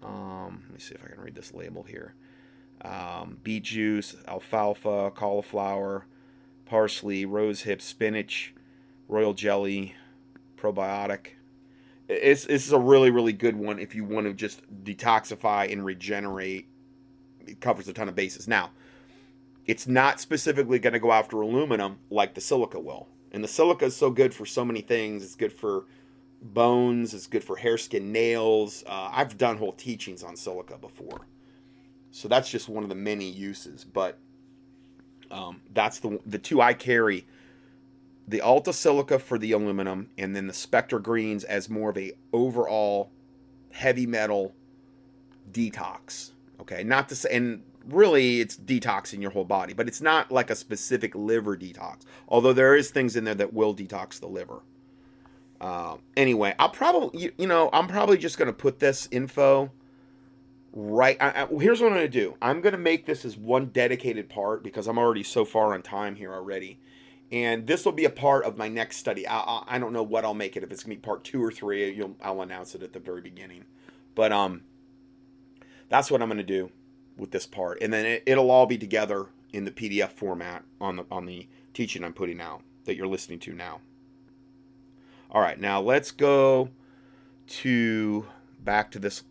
[0.02, 2.14] Um, let me see if I can read this label here.
[2.84, 6.06] Um, beet juice, alfalfa, cauliflower,
[6.64, 8.54] parsley, rosehip, spinach,
[9.08, 9.94] royal jelly,
[10.56, 11.34] probiotic.
[12.08, 15.84] It's, this is a really, really good one if you want to just detoxify and
[15.84, 16.66] regenerate.
[17.46, 18.48] It covers a ton of bases.
[18.48, 18.70] Now,
[19.66, 23.08] it's not specifically going to go after aluminum like the silica will.
[23.32, 25.24] And the silica is so good for so many things.
[25.24, 25.84] It's good for
[26.42, 27.14] bones.
[27.14, 28.84] It's good for hair, skin, nails.
[28.86, 31.26] Uh, I've done whole teachings on silica before,
[32.10, 33.84] so that's just one of the many uses.
[33.84, 34.18] But
[35.30, 37.26] um, that's the the two I carry:
[38.28, 42.12] the Alta Silica for the aluminum, and then the Spectre Greens as more of a
[42.32, 43.10] overall
[43.70, 44.54] heavy metal
[45.50, 46.32] detox.
[46.60, 50.50] Okay, not to say, and really it's detoxing your whole body, but it's not like
[50.50, 52.02] a specific liver detox.
[52.28, 54.62] Although there is things in there that will detox the liver.
[55.60, 59.70] Uh, anyway, I'll probably you, you, know I'm probably just gonna put this info
[60.72, 61.16] right.
[61.20, 62.36] I, I, here's what I'm gonna do.
[62.42, 66.16] I'm gonna make this as one dedicated part because I'm already so far on time
[66.16, 66.80] here already.
[67.30, 69.26] And this will be a part of my next study.
[69.26, 71.50] I, I, don't know what I'll make it if it's gonna be part two or
[71.50, 72.04] three.
[72.20, 73.64] I'll announce it at the very beginning.
[74.14, 74.62] But um,
[75.88, 76.70] that's what I'm gonna do
[77.22, 80.96] with this part, and then it, it'll all be together in the PDF format on
[80.98, 83.80] the on the teaching I'm putting out that you're listening to now.
[85.30, 86.70] All right, now let's go
[87.48, 88.26] to
[88.60, 89.24] back to this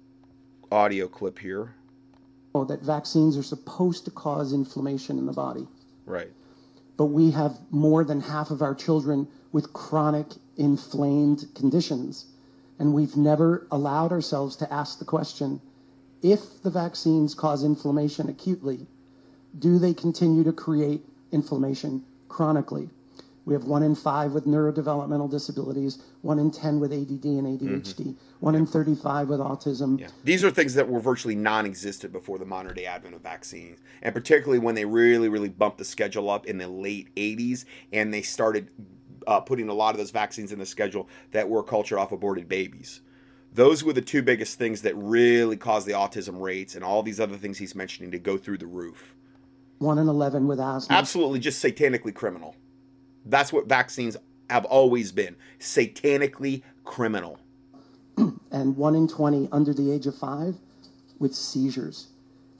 [0.71, 1.75] audio clip here.
[2.55, 5.67] Oh, that vaccines are supposed to cause inflammation in the body.
[6.05, 6.31] Right.
[6.97, 10.27] But we have more than half of our children with chronic
[10.57, 12.25] inflamed conditions
[12.79, 15.61] And we've never allowed ourselves to ask the question
[16.21, 18.85] if the vaccines cause inflammation acutely,
[19.59, 22.89] do they continue to create inflammation chronically?
[23.45, 27.95] We have one in five with neurodevelopmental disabilities, one in 10 with ADD and ADHD,
[27.95, 28.11] mm-hmm.
[28.39, 29.99] one in 35 with autism.
[29.99, 30.09] Yeah.
[30.23, 33.79] These are things that were virtually non existent before the modern day advent of vaccines.
[34.03, 38.13] And particularly when they really, really bumped the schedule up in the late 80s and
[38.13, 38.69] they started
[39.25, 42.47] uh, putting a lot of those vaccines in the schedule that were cultured off aborted
[42.47, 43.01] babies.
[43.53, 47.19] Those were the two biggest things that really caused the autism rates and all these
[47.19, 49.13] other things he's mentioning to go through the roof.
[49.79, 50.95] One in 11 with asthma.
[50.95, 52.55] Absolutely just satanically criminal.
[53.25, 54.15] That's what vaccines
[54.49, 57.39] have always been satanically criminal.
[58.51, 60.55] and one in 20 under the age of five
[61.19, 62.07] with seizures.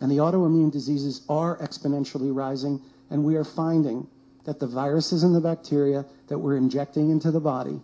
[0.01, 4.07] And the autoimmune diseases are exponentially rising, and we are finding
[4.45, 7.79] that the viruses and the bacteria that we're injecting into the body,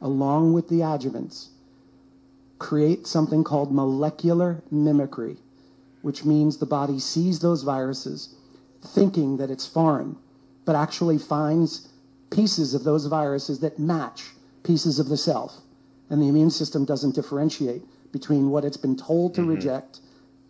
[0.00, 1.48] along with the adjuvants,
[2.62, 5.36] create something called molecular mimicry,
[6.02, 8.36] which means the body sees those viruses
[8.80, 10.16] thinking that it's foreign,
[10.64, 11.88] but actually finds
[12.30, 14.30] pieces of those viruses that match
[14.62, 15.60] pieces of the self.
[16.08, 17.82] And the immune system doesn't differentiate
[18.12, 19.50] between what it's been told to mm-hmm.
[19.50, 19.98] reject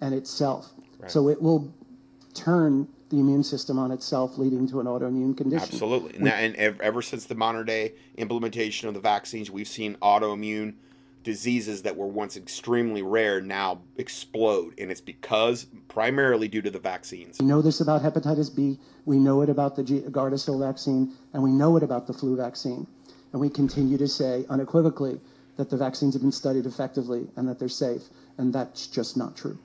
[0.03, 0.71] and itself.
[0.99, 1.11] Right.
[1.11, 1.73] So it will
[2.35, 5.67] turn the immune system on itself, leading to an autoimmune condition.
[5.67, 6.17] Absolutely.
[6.17, 10.75] And, that, and ever since the modern day implementation of the vaccines, we've seen autoimmune
[11.23, 14.75] diseases that were once extremely rare now explode.
[14.79, 17.39] And it's because primarily due to the vaccines.
[17.39, 21.51] We know this about hepatitis B, we know it about the Gardasil vaccine, and we
[21.51, 22.87] know it about the flu vaccine.
[23.33, 25.21] And we continue to say unequivocally
[25.57, 28.03] that the vaccines have been studied effectively and that they're safe.
[28.39, 29.59] And that's just not true.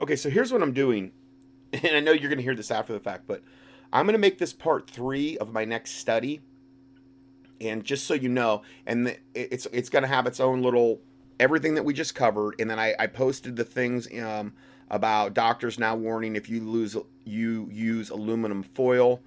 [0.00, 1.12] Okay, so here's what I'm doing.
[1.70, 3.42] And I know you're going to hear this after the fact, but
[3.92, 6.40] I'm going to make this part three of my next study
[7.60, 11.00] and just so you know, and it's it's going to have its own little
[11.40, 14.52] everything that we just covered, and then I, I posted the things um,
[14.90, 19.20] about doctors now warning if you lose you use aluminum foil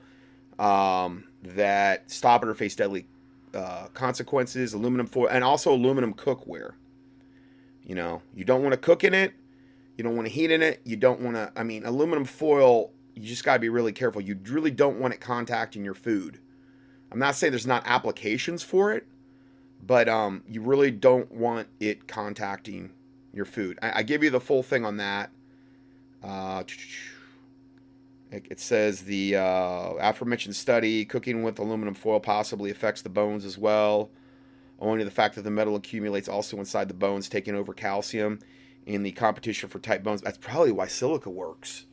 [0.59, 3.05] um, that stop it or face deadly
[3.53, 4.73] uh, consequences.
[4.73, 6.73] Aluminum foil and also aluminum cookware.
[7.83, 9.33] You know, you don't want to cook in it.
[9.97, 10.81] You don't want to heat in it.
[10.85, 11.51] You don't want to.
[11.55, 12.91] I mean, aluminum foil.
[13.15, 14.21] You just got to be really careful.
[14.21, 16.39] You really don't want it contacting your food.
[17.11, 19.05] I'm not saying there's not applications for it,
[19.85, 22.91] but um, you really don't want it contacting
[23.33, 23.77] your food.
[23.81, 25.29] I, I give you the full thing on that.
[26.23, 26.63] Uh,
[28.31, 33.57] it, says the uh, aforementioned study cooking with aluminum foil possibly affects the bones as
[33.57, 34.09] well,
[34.79, 38.39] owing to the fact that the metal accumulates also inside the bones, taking over calcium
[38.85, 40.21] in the competition for tight bones.
[40.21, 41.85] That's probably why silica works.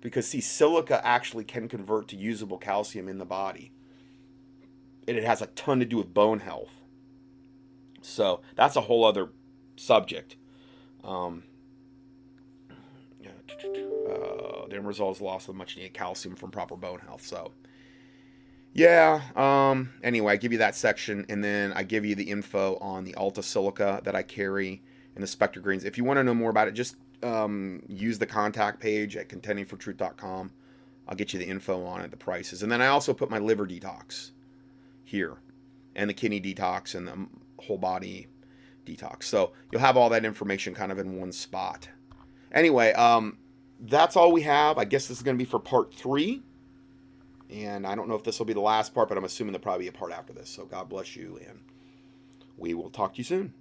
[0.00, 3.70] Because, see, silica actually can convert to usable calcium in the body
[5.08, 6.72] and it has a ton to do with bone health.
[8.02, 9.30] So that's a whole other
[9.76, 10.36] subject.
[11.04, 11.44] Um,
[13.26, 17.24] uh, the end result is loss of much needed calcium from proper bone health.
[17.24, 17.52] So,
[18.72, 19.22] yeah.
[19.34, 23.04] Um, anyway, I give you that section, and then I give you the info on
[23.04, 24.82] the Alta Silica that I carry
[25.14, 25.84] and the Spectre Greens.
[25.84, 29.28] If you want to know more about it, just um, use the contact page at
[29.28, 30.52] contendingfortruth.com.
[31.08, 33.38] I'll get you the info on it, the prices, and then I also put my
[33.38, 34.32] liver detox
[35.06, 35.38] here
[35.94, 37.26] and the kidney detox and the
[37.62, 38.26] whole body
[38.84, 39.22] detox.
[39.22, 41.88] So you'll have all that information kind of in one spot.
[42.52, 43.38] Anyway, um,
[43.80, 44.78] that's all we have.
[44.78, 46.42] I guess this is going to be for part three.
[47.48, 49.62] And I don't know if this will be the last part, but I'm assuming there'll
[49.62, 50.50] probably be a part after this.
[50.50, 51.60] So God bless you, and
[52.56, 53.54] we will talk to you soon.